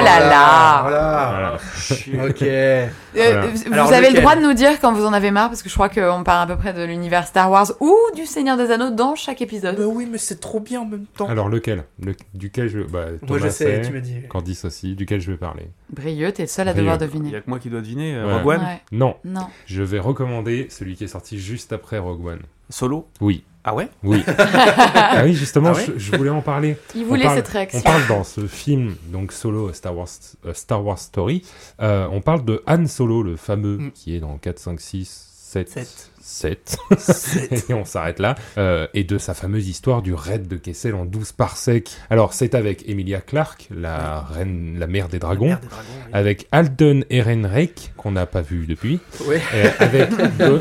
[0.00, 0.82] Oh là là.
[0.82, 1.58] Voilà.
[2.28, 2.42] Ok.
[2.42, 3.46] Euh, Voilà.
[3.46, 5.62] Vous Alors, avez lequel le droit de nous dire quand vous en avez marre, parce
[5.62, 8.56] que je crois qu'on parle à peu près de l'univers Star Wars ou du Seigneur
[8.56, 9.76] des Anneaux dans chaque épisode.
[9.76, 11.28] Bah oui mais c'est trop bien en même temps.
[11.28, 11.84] Alors lequel?
[12.00, 12.80] Le- Duquel je...
[12.80, 14.14] Bah, Moi je sais, tu m'as dit.
[14.28, 14.94] Candice aussi.
[14.94, 15.68] Duquel je vais parler?
[15.92, 16.82] Brieux, t'es le seul à Brieux.
[16.84, 17.30] devoir Il deviner.
[17.30, 18.14] y a que moi qui dois deviner.
[18.14, 18.32] euh, Ouais.
[18.34, 18.60] Rogue One?
[18.60, 18.82] Ouais.
[18.92, 19.46] Non, Non.
[19.66, 22.40] je vais recommander celui qui est sorti juste après Rogue One.
[22.72, 24.22] Solo Oui, Ah ouais oui.
[24.38, 26.76] ah oui, justement, Ah ouais je, je voulais en parler.
[26.94, 27.80] Il On voulait parle- cette On réaction.
[27.82, 30.08] parle dans ce film, donc Solo a Star Wars,
[30.46, 31.42] euh, Star Wars Story,
[31.80, 33.90] euh, on parle de Han Solo, le fameux, Mm.
[33.92, 36.08] qui est dans 4, 5, 6, 7, Sept.
[36.24, 36.76] 7.
[36.98, 37.66] Sept.
[37.70, 38.36] et on s'arrête là.
[38.56, 41.90] Euh, et de sa fameuse histoire du raid de Kessel en 12 parsecs.
[42.10, 45.46] Alors, c'est avec Emilia Clarke, la reine, la mère des dragons.
[45.48, 46.10] Mère des dragons, oui.
[46.12, 49.00] Avec Alden Ehrenreich, qu'on n'a pas vu depuis.
[49.26, 49.42] Ouais.
[49.54, 50.60] Et avec Don-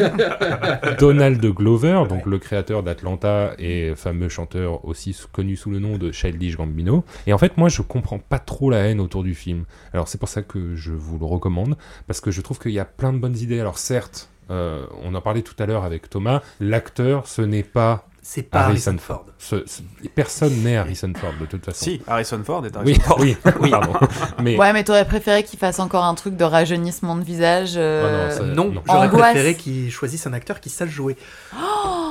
[1.00, 6.12] Donald Glover, donc le créateur d'Atlanta et fameux chanteur aussi connu sous le nom de
[6.12, 7.06] Childish Gambino.
[7.28, 9.66] Et en fait, moi, je comprends pas trop la haine autour du film.
[9.94, 11.78] Alors, c'est pour ça que je vous le recommande,
[12.08, 13.60] parce que je trouve qu'il y a plein de bonnes idées.
[13.60, 18.06] Alors, certes, euh, on en parlait tout à l'heure avec Thomas, l'acteur, ce n'est pas...
[18.24, 19.26] C'est pas Harrison Harrison Ford.
[19.39, 19.82] ce- ce-
[20.14, 21.86] personne n'est Harrison Ford, de toute façon.
[21.86, 23.58] Si, Harrison Ford est Harrison Oui, Ford.
[23.60, 23.93] oui, pardon.
[24.43, 27.74] Mais Ouais, mais t'aurais préféré qu'il fasse encore un truc de rajeunissement de visage.
[27.78, 28.84] euh, Ah non, ça- Non, non.
[28.86, 31.18] j'aurais préféré qu'il choisisse un acteur qui sache jouer.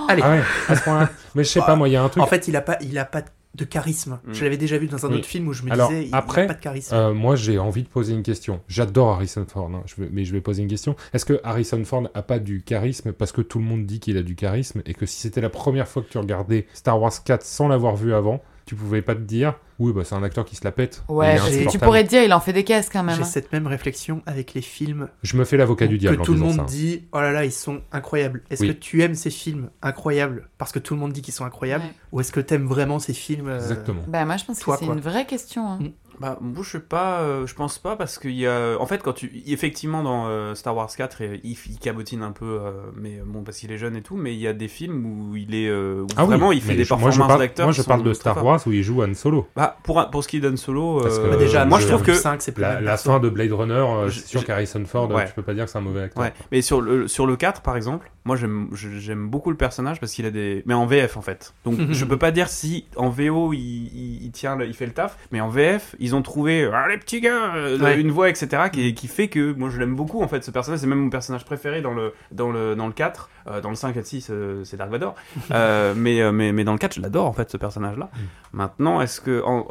[0.08, 0.22] Allez.
[0.24, 1.08] Ah ouais, à ce point-là.
[1.36, 2.22] Mais je sais pas, moi, il y a un truc.
[2.22, 3.28] En fait, il a pas, il a pas de
[3.64, 4.20] charisme.
[4.24, 4.32] Mm.
[4.32, 5.16] Je l'avais déjà vu dans un Oui.
[5.16, 6.94] autre film où je me Alors, disais, il après, a pas de charisme.
[6.94, 8.60] Euh, moi, j'ai envie de poser une question.
[8.68, 10.96] J'adore Harrison Ford, hein, je mais je vais poser une question.
[11.12, 14.16] Est-ce que Harrison Ford a pas du charisme parce que tout le monde dit qu'il
[14.16, 17.12] a du charisme et que si c'était la première fois que tu regardais Star Wars
[17.24, 20.44] 4 sans l'avoir vu avant, tu pouvais pas te dire oui, bah, c'est un acteur
[20.44, 21.02] qui se la pète.
[21.08, 23.16] Ouais, est parce que tu pourrais te dire, il en fait des caisses quand même.
[23.16, 23.24] J'ai hein.
[23.24, 26.34] cette même réflexion avec les films Je me fais l'avocat du que diable en tout
[26.34, 26.62] le monde ça.
[26.64, 28.42] dit oh là là ils sont incroyables.
[28.50, 28.68] Est-ce Oui.
[28.68, 31.84] que tu aimes ces films incroyables parce que tout le monde dit qu'ils sont incroyables
[31.84, 31.90] Ouais.
[32.12, 34.02] ou est-ce que tu aimes vraiment ces films euh, Exactement.
[34.06, 35.66] Bah, moi, je pense Toi, que c'est une vraie question.
[35.66, 35.78] hein.
[35.80, 35.90] Mm.
[36.20, 38.76] Bah, moi, je sais pas, euh, je pense pas parce qu'il y a.
[38.78, 39.42] En fait, quand tu.
[39.46, 43.42] Effectivement, dans euh, Star Wars 4, euh, il, il cabotine un peu, euh, mais bon,
[43.42, 45.72] parce qu'il est jeune et tout, mais il y a des films où il est.
[45.72, 47.66] où Ah oui, vraiment, il fait des performances d'acteurs.
[47.66, 48.44] Moi, je parle de Star.
[48.44, 49.48] Wars où il joue Han Solo.
[49.56, 52.02] Bah, pour, pour ce qui est d'Han Solo, Parce que, Bah, déjà, moi, je trouve
[52.02, 52.10] que.
[52.10, 55.10] le 5, c'est plus La, fin de Blade Runner, Je- c'est sûr je- qu'Harrison Ford,
[55.10, 55.26] Ouais.
[55.26, 56.22] tu peux pas dire que c'est un mauvais acteur.
[56.22, 60.12] Ouais, mais sur le, sur le 4, par exemple, moi j'aime beaucoup le personnage parce
[60.12, 60.62] qu'il a des.
[60.66, 61.54] Mais en VF en fait.
[61.64, 64.92] Donc je peux pas dire si en VO il, il, il tient, il fait le
[64.92, 68.00] taf, mais en VF, ils ont trouvé ah, les petits gars, euh, Ouais.
[68.00, 68.64] une voix, etc.
[68.72, 70.80] Qui, qui fait que moi je l'aime beaucoup en fait ce personnage.
[70.80, 73.28] C'est même mon personnage préféré dans le, dans le, dans le 4.
[73.48, 75.14] Euh, dans le 5 et le 6, euh, c'est Dark Vador.
[75.52, 78.10] Euh, mais, euh, mais, mais dans le 4, je l'adore en fait ce personnage-là.
[78.52, 79.42] Maintenant, est-ce que.
[79.44, 79.66] en-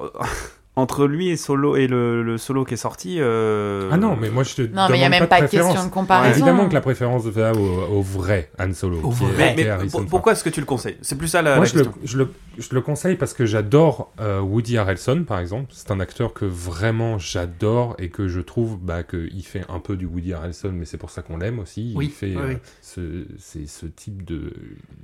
[0.80, 3.17] entre lui et Solo et le, le solo qui est sorti.
[3.19, 5.36] euh, Ah non, mais moi je te Non, mais il n'y a demande même pas
[5.39, 5.86] pas de question préférence.
[5.88, 6.36] de comparaison.
[6.36, 8.99] Évidemment que la préférence va au, au vrai Han Solo.
[9.03, 9.53] Au est- vrai.
[9.57, 10.97] Mais, pour- pourquoi est-ce que tu le conseilles?
[11.01, 13.45] C'est plus ça la, Moi, la je le, je, le, je le conseille parce que
[13.45, 15.67] j'adore euh, Woody Harrelson, par exemple.
[15.73, 19.95] C'est un acteur que vraiment j'adore et que je trouve bah, qu'il fait un peu
[19.95, 21.93] du Woody Harrelson, mais c'est pour ça qu'on l'aime aussi.
[21.95, 23.01] Oui, Il fait oui, euh, ce,
[23.38, 24.53] c'est ce type de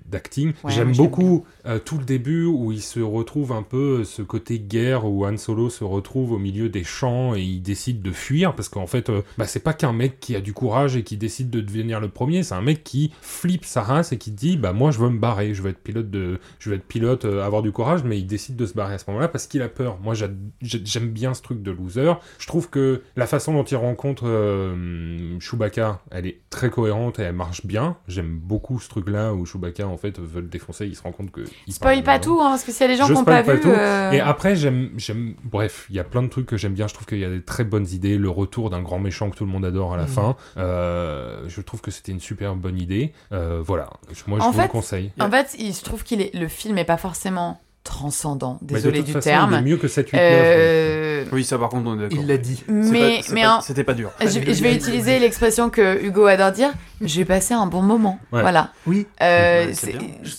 [0.10, 0.50] d'acting.
[0.64, 4.04] Ouais, J'aime moi, j'aime beaucoup euh, tout le début où il se retrouve un peu
[4.04, 8.02] ce côté guerre où Han Solo se retrouve au milieu des champs et il décide
[8.02, 10.96] de fuir parce qu'en fait, euh, bah, c'est pas qu'un mec qui a du courage
[10.96, 14.18] et qui décide de devenir le premier, c'est un mec qui flippe sa race et
[14.18, 16.76] qui dit bah moi je veux me barrer, je veux être pilote de, je veux
[16.76, 19.28] être pilote, euh, avoir du courage, mais il décide de se barrer à ce moment-là
[19.28, 19.98] parce qu'il a peur.
[20.02, 22.14] Moi j'aime bien ce truc de loser.
[22.40, 27.24] Je trouve que la façon dont il rencontre euh, Chewbacca, elle est très cohérente et
[27.24, 27.98] elle marche bien.
[28.08, 31.32] J'aime beaucoup ce truc-là où Chewbacca en fait veut le défoncer, il se rend compte
[31.32, 33.24] que il Spoil pas tout, hein, parce que s'il y a des gens qui n'ont
[33.24, 33.62] pas, pas vu.
[33.66, 36.88] euh, Et après, j'aime, j'aime, bref, il y a plein de trucs que j'aime bien.
[36.88, 38.18] Je trouve qu'il y a des très bonnes idées.
[38.18, 40.10] Le retour d'un grand méchant que tout le monde adore à la Mhm.
[40.10, 40.36] fin.
[40.58, 43.14] Euh, je trouve que c'était une super bonne idée.
[43.32, 43.90] Euh, voilà.
[44.12, 45.12] Je- Moi, je En vous fait, le conseille.
[45.20, 48.58] En fait, il se trouve qu'il est le film est pas forcément transcendant.
[48.62, 49.52] Mais Désolé de toute du façon, terme.
[49.54, 50.22] il est mieux que 7, 8, 9.
[50.22, 52.18] Euh, Oui, ça par contre, on est d'accord.
[52.20, 52.62] Il l'a dit.
[52.68, 54.12] Mais mais pas- en- c'était pas dur.
[54.20, 56.74] je, je vais utiliser l'expression que Hugo adore dire.
[57.02, 58.20] J'ai passé un bon moment.
[58.32, 58.42] Ouais.
[58.42, 58.72] Voilà.
[58.88, 59.74] Oui, Euh, Ouais.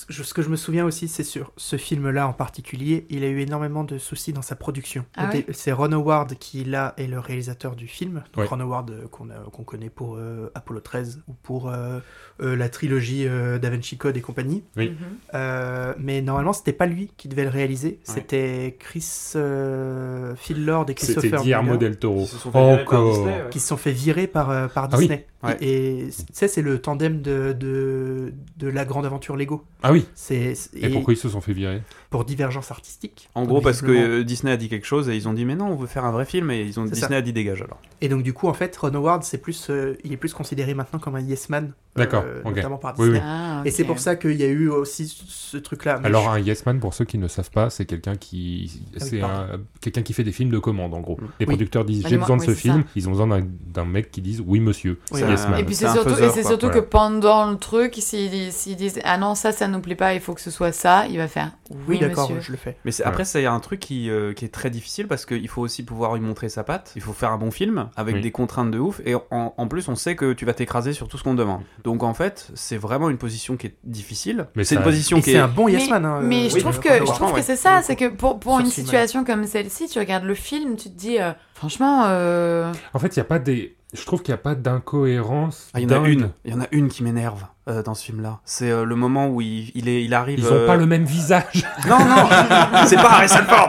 [0.08, 3.28] Je- ce que je me souviens aussi, c'est sur ce film-là en particulier, il a
[3.28, 5.04] eu énormément de soucis dans sa production.
[5.16, 8.22] Ah ouais c'est Ron Howard qui là est le réalisateur du film.
[8.34, 8.46] Donc Ouais.
[8.48, 12.00] Ron Howard euh, qu'on connaît pour euh, Apollo 13 ou pour euh,
[12.42, 14.64] euh, la trilogie euh, Da Vinci Code et compagnie.
[14.76, 14.90] Oui.
[14.90, 14.96] Mhm.
[15.34, 18.00] Euh, mais normalement, c'était pas lui qui devait le réaliser.
[18.04, 22.22] C'était Chris euh, Phil Lord et C'était Christopher Guillermo Miller del Toro.
[22.22, 23.12] Ils se sont fait virer par Encore.
[23.12, 23.50] Disney, ouais.
[23.50, 25.10] qui se sont fait virer par, euh, par Ah oui.
[25.46, 25.56] Ouais.
[25.60, 29.64] Et tu sais, c'est le tandem de, de, de la grande aventure Lego.
[29.82, 30.06] Ah oui.
[30.14, 31.82] C'est Et, pourquoi ils se sont fait virer?
[32.10, 33.28] pour divergence artistique.
[33.34, 35.56] En gros, parce que euh, Disney a dit quelque chose et ils ont dit mais
[35.56, 37.16] non, on veut faire un vrai film et ils ont Disney ça.
[37.16, 37.80] a dit dégage alors.
[38.00, 40.72] Et donc du coup, en fait, Ron Howard, c'est plus, euh, il est plus considéré
[40.72, 42.54] maintenant comme un yes man, euh, D'accord, ok.
[42.56, 43.18] notamment par Disney.
[43.18, 43.20] oui.
[43.22, 46.00] Ah, Et c'est pour ça qu'il y a eu aussi ce truc-là.
[46.04, 48.98] Alors je- un yes man pour ceux qui ne savent pas, c'est quelqu'un qui Ah
[49.02, 51.16] oui, c'est un- quelqu'un qui fait des films de commande en gros.
[51.20, 51.24] Mm.
[51.24, 51.46] Les Oui.
[51.46, 52.88] producteurs disent Bah, j'ai besoin de ce film, ça.
[52.96, 54.98] ils ont besoin d'un- d'un mec qui dise oui monsieur.
[55.36, 55.60] C'est c'est.
[55.60, 56.50] Et puis C'est c'est surtout, et faiseur, c'est quoi.
[56.50, 56.80] surtout Voilà.
[56.82, 60.20] que pendant le truc, s'ils s'ils disent ah non ça ça nous plaît pas, il
[60.20, 62.40] faut que ce soit ça, il va faire oui, oui, d'accord, monsieur.
[62.42, 62.76] je le fais.
[62.84, 65.08] Mais c'est- après, ça, il y a un truc qui, euh, qui est très difficile
[65.08, 66.92] parce qu'il faut aussi pouvoir y montrer sa patte.
[66.94, 68.20] Il faut faire un bon film avec Oui.
[68.20, 69.00] des contraintes de ouf.
[69.04, 71.38] Et en, en plus, on sait que tu vas t'écraser sur tout ce qu'on te
[71.40, 71.62] demande.
[71.82, 74.46] Donc en fait, c'est vraiment une position qui est difficile.
[74.54, 75.40] Mais c'est ça- une position qui c'est est.
[75.40, 76.04] un bon yes mais, man.
[76.04, 77.96] hein, mais euh, je oui, trouve euh, que, Ron je trouve que c'est ça, c'est
[77.96, 82.04] que pour, une situation comme celle-ci, tu regardes le film, tu te dis euh, franchement,
[82.06, 85.70] euh, En fait, il y a pas des je trouve qu'il n'y a pas d'incohérence.
[85.74, 86.30] Ah, il y en a une.
[86.44, 88.38] Il y en a une qui m'énerve euh, dans ce film-là.
[88.44, 90.38] C'est euh, le moment où il, il est, il arrive.
[90.38, 91.44] Ils ont euh, pas le même visage.
[91.88, 92.28] Non, non,
[92.86, 93.68] c'est pas Harrison Ford.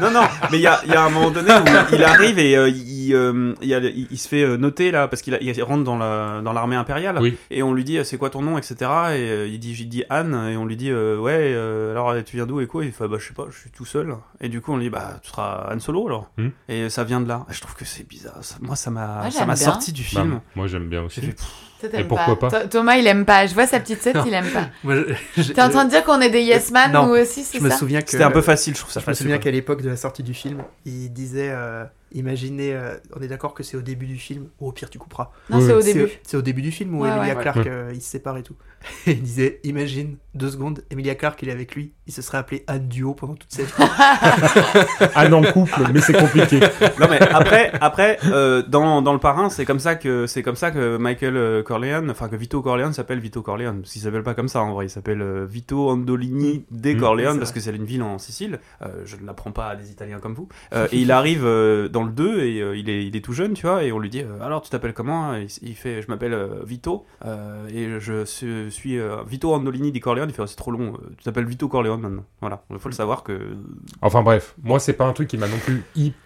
[0.00, 2.38] Non, non, mais il y a, il y a un moment donné où il arrive
[2.38, 5.40] et euh, il, euh, il, il- il se fait euh, noter là parce qu'il a-
[5.40, 7.36] il rentre dans la dans l'armée impériale Oui.
[7.50, 8.84] et on lui dit euh, c'est quoi ton nom etc et
[9.30, 12.36] euh, il dit j'ai dit Anne et on lui dit euh, ouais euh, alors tu
[12.36, 14.48] viens d'où et quoi il fait bah je sais pas je suis tout seul et
[14.48, 16.48] du coup on lui dit bah tu seras Han Solo alors Hmm.
[16.68, 19.46] et ça vient de là je trouve que c'est bizarre Ça- moi ça m'a ça
[19.46, 21.20] m'a sorti du film Bah, moi, j'aime bien aussi.
[21.86, 23.46] T'aimes pourquoi pas Tho- Thomas, il aime pas.
[23.46, 24.24] Je vois sa petite tête, Non.
[24.26, 24.68] il aime pas.
[25.54, 27.62] T'es en train de dire qu'on est des yes man Non, nous aussi, c'est Je
[27.62, 29.50] me ça souviens que c'était un peu facile je trouve ça Je me souviens qu'à
[29.50, 33.62] l'époque de la sortie du film, il disait euh, Imaginez, euh, on est d'accord que
[33.62, 35.30] c'est au début du film, ou au pire tu couperas.
[35.50, 36.08] Non, Oui, c'est au début.
[36.22, 37.42] C'est au début du film où Ouais, Emilia ouais.
[37.42, 37.68] Clarke Ouais.
[37.68, 38.56] euh, ils se séparent et tout.
[39.08, 42.38] Et il disait Imagine, deux secondes, Emilia Clarke il est avec lui, il se serait
[42.38, 43.72] appelé Anne Duo pendant toute cette vie.
[45.14, 46.60] Anne en couple, mais c'est compliqué.
[47.00, 50.56] non mais après après euh, dans, dans le parrain c'est comme ça que c'est comme
[50.56, 54.22] ça que Michael euh, Corleone enfin que Vito Corleone s'appelle Vito Corleone parce qu'il s'appelle
[54.22, 57.00] pas comme ça en vrai il s'appelle euh, Vito Andolini de Mm.
[57.00, 57.60] Corleone parce vrai.
[57.60, 60.34] que c'est une ville en Sicile Euh, je ne l'apprends pas à des Italiens comme
[60.34, 63.32] vous Euh, et il arrive euh, le 2 et euh, il est il est tout
[63.32, 66.02] jeune tu vois et on lui dit euh, alors tu t'appelles comment il, il fait
[66.02, 67.06] je m'appelle euh, Vito
[67.72, 70.30] et je suis, Vito Andolini di Corleone.
[70.30, 72.24] Il fait Oh, c'est trop long tu t'appelles Vito Corleone maintenant.
[72.40, 72.62] Voilà.
[72.70, 73.56] Il faut le savoir que
[74.02, 75.82] Enfin bref, moi c'est pas un truc qui m'a non plus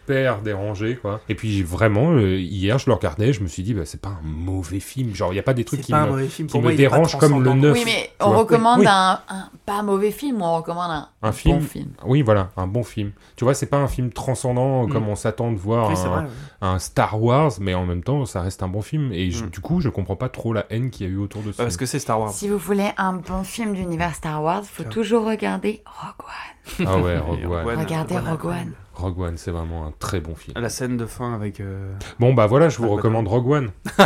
[0.07, 1.21] super dérangé, quoi.
[1.29, 4.09] Et puis vraiment, euh, hier, je le regardais, je me suis dit, bah, c'est pas
[4.11, 5.15] un mauvais film.
[5.15, 6.49] Genre, il y a pas des trucs qui me, film.
[6.49, 7.55] qui me moi, dérangent comme le transcendant.
[7.55, 7.73] neuf.
[7.75, 8.87] Oui, mais on recommande Oui.
[8.89, 11.61] un, un pas mauvais film, on recommande un, Un bon film.
[11.61, 11.89] film?
[12.05, 13.13] Oui, voilà, un bon film.
[13.37, 14.93] Tu vois, c'est pas un film transcendant Mm.
[14.93, 16.21] comme on s'attend de voir Oui, un, vrai.
[16.23, 16.29] ouais.
[16.63, 19.13] un Star Wars, mais en même temps, ça reste un bon film.
[19.13, 19.51] Et je- Mm.
[19.51, 21.59] du coup, je comprends pas trop la haine qu'il y a eu autour de ça.
[21.63, 22.31] Bah, parce que c'est Star Wars.
[22.33, 26.87] Si vous voulez un bon film d'univers Star Wars, faut toujours regarder Rogue One.
[26.89, 27.19] Ah ouais.
[27.19, 27.79] Rogue One.
[27.79, 29.37] Regardez Rogue One, Rogue One.
[29.37, 30.55] C'est vraiment un très bon film.
[30.61, 31.61] La scène de fin avec.
[31.61, 33.71] euh, Bon, bah voilà, je vous Ah, bah, recommande Rogue One.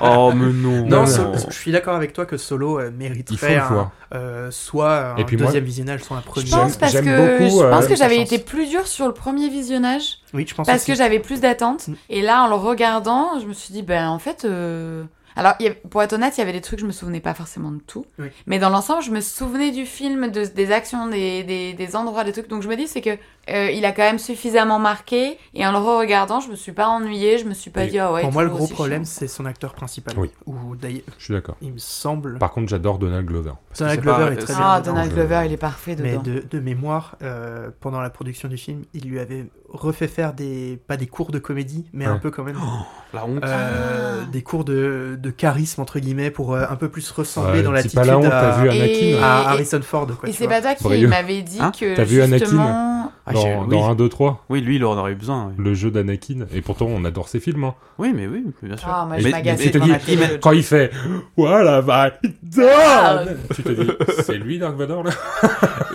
[0.00, 0.86] Oh, mais non.
[0.86, 3.66] Non, Non, je suis d'accord avec toi que Solo euh, Il faut mériterait le un-
[3.68, 3.90] voir.
[4.14, 6.46] euh, soit un Et puis moi- deuxième visionnage, soit un premier.
[6.46, 6.98] Je pense parce que
[7.38, 10.54] beaucoup, je euh, pense que j'avais été plus dur sur le premier visionnage Oui, je
[10.54, 10.92] pense parce aussi.
[10.92, 11.94] que j'avais plus d'attentes Mm.
[12.10, 15.04] et là en le regardant, je me suis dit ben en fait euh,
[15.36, 15.54] alors
[15.90, 18.04] pour être honnête, il y avait des trucs je me souvenais pas forcément de tout.
[18.18, 18.28] Oui.
[18.46, 22.24] Mais dans l'ensemble, je me souvenais du film, de, des actions, des, des, des endroits,
[22.24, 22.48] des trucs.
[22.48, 23.10] Donc je me dis c'est que
[23.48, 26.88] euh, il a quand même suffisamment marqué et en le re-regardant, je me suis pas
[26.88, 28.22] ennuyée, je me suis pas Et dit ah ouais.
[28.22, 30.14] Pour moi, le gros problème, c'est son acteur principal.
[30.18, 30.30] Oui.
[30.46, 31.56] Ou d'ailleurs, Je suis d'accord.
[31.60, 32.38] il me semble.
[32.38, 33.52] Par contre, j'adore Donald Glover.
[33.78, 34.62] Donald Glover pas- est très bien.
[34.64, 34.92] Ah, dedans.
[34.92, 36.22] Donald je- Glover, il est parfait Mais dedans.
[36.22, 40.78] de, de mémoire, euh, pendant la production du film, il lui avait refait faire des
[40.86, 42.56] pas des cours de comédie, mais un peu quand même
[43.12, 43.44] La honte.
[43.44, 44.26] euh, Ah.
[44.30, 47.70] des cours de, de charisme entre guillemets pour euh, un peu plus ressembler Ouais, dans
[47.70, 47.98] c'est l'attitude
[48.32, 48.70] à, vu Et-
[49.14, 50.06] Anakin à Et- Harrison Ford.
[50.18, 53.05] Quoi, Et c'est pas toi qui m'avait dit Hein que T'as vu Anakin justement...
[53.26, 53.68] Ah, Dans, oui.
[53.70, 55.46] dans 1, 2, 3, Oui, lui, il en aurait eu besoin.
[55.48, 55.54] oui.
[55.64, 56.46] le jeu d'Anakin.
[56.54, 57.64] Et pourtant, on adore ces films.
[57.64, 57.74] hein.
[57.98, 58.88] Oui, mais oui, bien sûr.
[58.90, 60.90] Ah, moi, je il- quand il fait
[61.36, 62.10] Voilà, va,
[62.62, 63.22] Ah.
[63.54, 63.90] tu te dis,
[64.22, 65.10] c'est lui Dark Vador là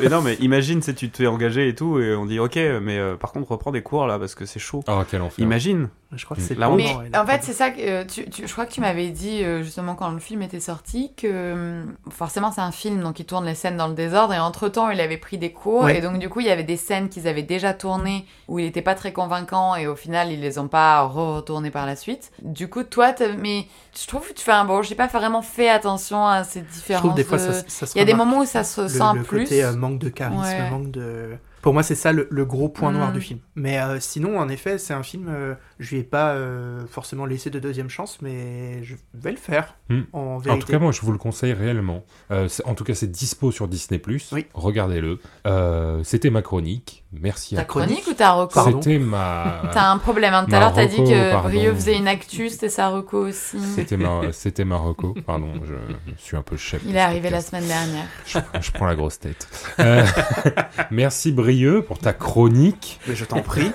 [0.01, 2.97] Et non, mais imagine si tu t'es engagé et tout, et on dit ok, mais
[2.97, 4.83] euh, par contre, reprends des cours là parce que c'est chaud.
[4.87, 5.43] Oh, quel enfer.
[5.43, 5.89] Imagine.
[6.13, 7.03] Je crois que c'est La pendant, honte.
[7.11, 9.43] Mais en fait, c'est ça que euh, tu, tu- je crois que tu m'avais dit
[9.43, 13.45] euh, justement quand le film était sorti que forcément c'est un film donc il tourne
[13.45, 15.97] les scènes dans le désordre et entre temps il avait pris des cours Ouais.
[15.97, 18.65] et donc du coup il y avait des scènes qu'ils avaient déjà tournées où il
[18.65, 22.31] était pas très convaincant et au final ils les ont pas retournées par la suite.
[22.41, 23.65] Du coup toi mais
[23.99, 26.73] je trouve que tu fais un bon j'ai pas vraiment fait attention à ces je
[26.73, 27.01] différences.
[27.01, 28.81] trouve des fois de- ça, ça se Il y a des moments où ça se
[28.81, 29.43] le, sent le plus.
[29.43, 30.69] côté euh, manque de charisme, Ouais.
[30.69, 31.37] manque de.
[31.61, 33.13] Pour moi, c'est ça le, le gros point noir Mm.
[33.13, 33.39] du film.
[33.53, 35.27] Mais euh, sinon, en effet, c'est un film.
[35.29, 39.37] euh, je lui ai pas euh, forcément laissé de deuxième chance, mais je vais le
[39.37, 40.01] faire Mm.
[40.13, 40.65] en En vérité.
[40.65, 42.05] tout cas, moi, je vous le conseille réellement.
[42.31, 44.01] Euh, en tout cas, c'est dispo sur Disney+.
[44.31, 44.45] Oui.
[44.53, 45.19] Regardez-le.
[45.45, 47.03] Euh, C'était ma chronique.
[47.11, 47.81] Merci Ta à toi.
[47.83, 48.61] chronique ou ta reco?
[48.63, 49.63] C'était ma...
[49.73, 50.33] T'as un problème.
[50.33, 50.45] Hein.
[50.47, 51.49] Tout à l'heure, t'as dit que pardon.
[51.49, 53.59] Brio faisait une actu, c'était sa reco aussi.
[53.59, 54.21] C'était ma...
[54.31, 55.13] C'était ma reco.
[55.25, 55.73] Pardon, je,
[56.15, 56.81] je suis un peu chef.
[56.85, 58.05] Il est arrivé la semaine dernière.
[58.25, 59.45] Je, je prends la grosse tête.
[59.79, 60.05] Euh,
[60.91, 62.99] merci Brieux pour ta chronique.
[63.07, 63.69] Mais je t'en prie.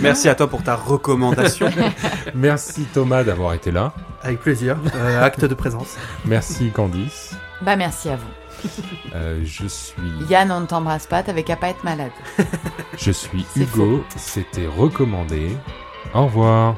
[0.00, 1.37] Merci à toi pour ta recommandation.
[2.34, 3.92] Merci Thomas d'avoir été là.
[4.22, 4.76] Avec plaisir.
[4.94, 5.96] Euh, acte de présence.
[6.24, 7.34] Merci Candice.
[7.62, 8.68] Bah merci à vous.
[9.14, 12.10] Euh, je suis, Yann, on ne t'embrasse pas, t'avais qu'à pas être malade.
[12.98, 14.04] je suis Hugo.
[14.16, 15.56] C'était recommandé.
[16.14, 16.74] Au revoir.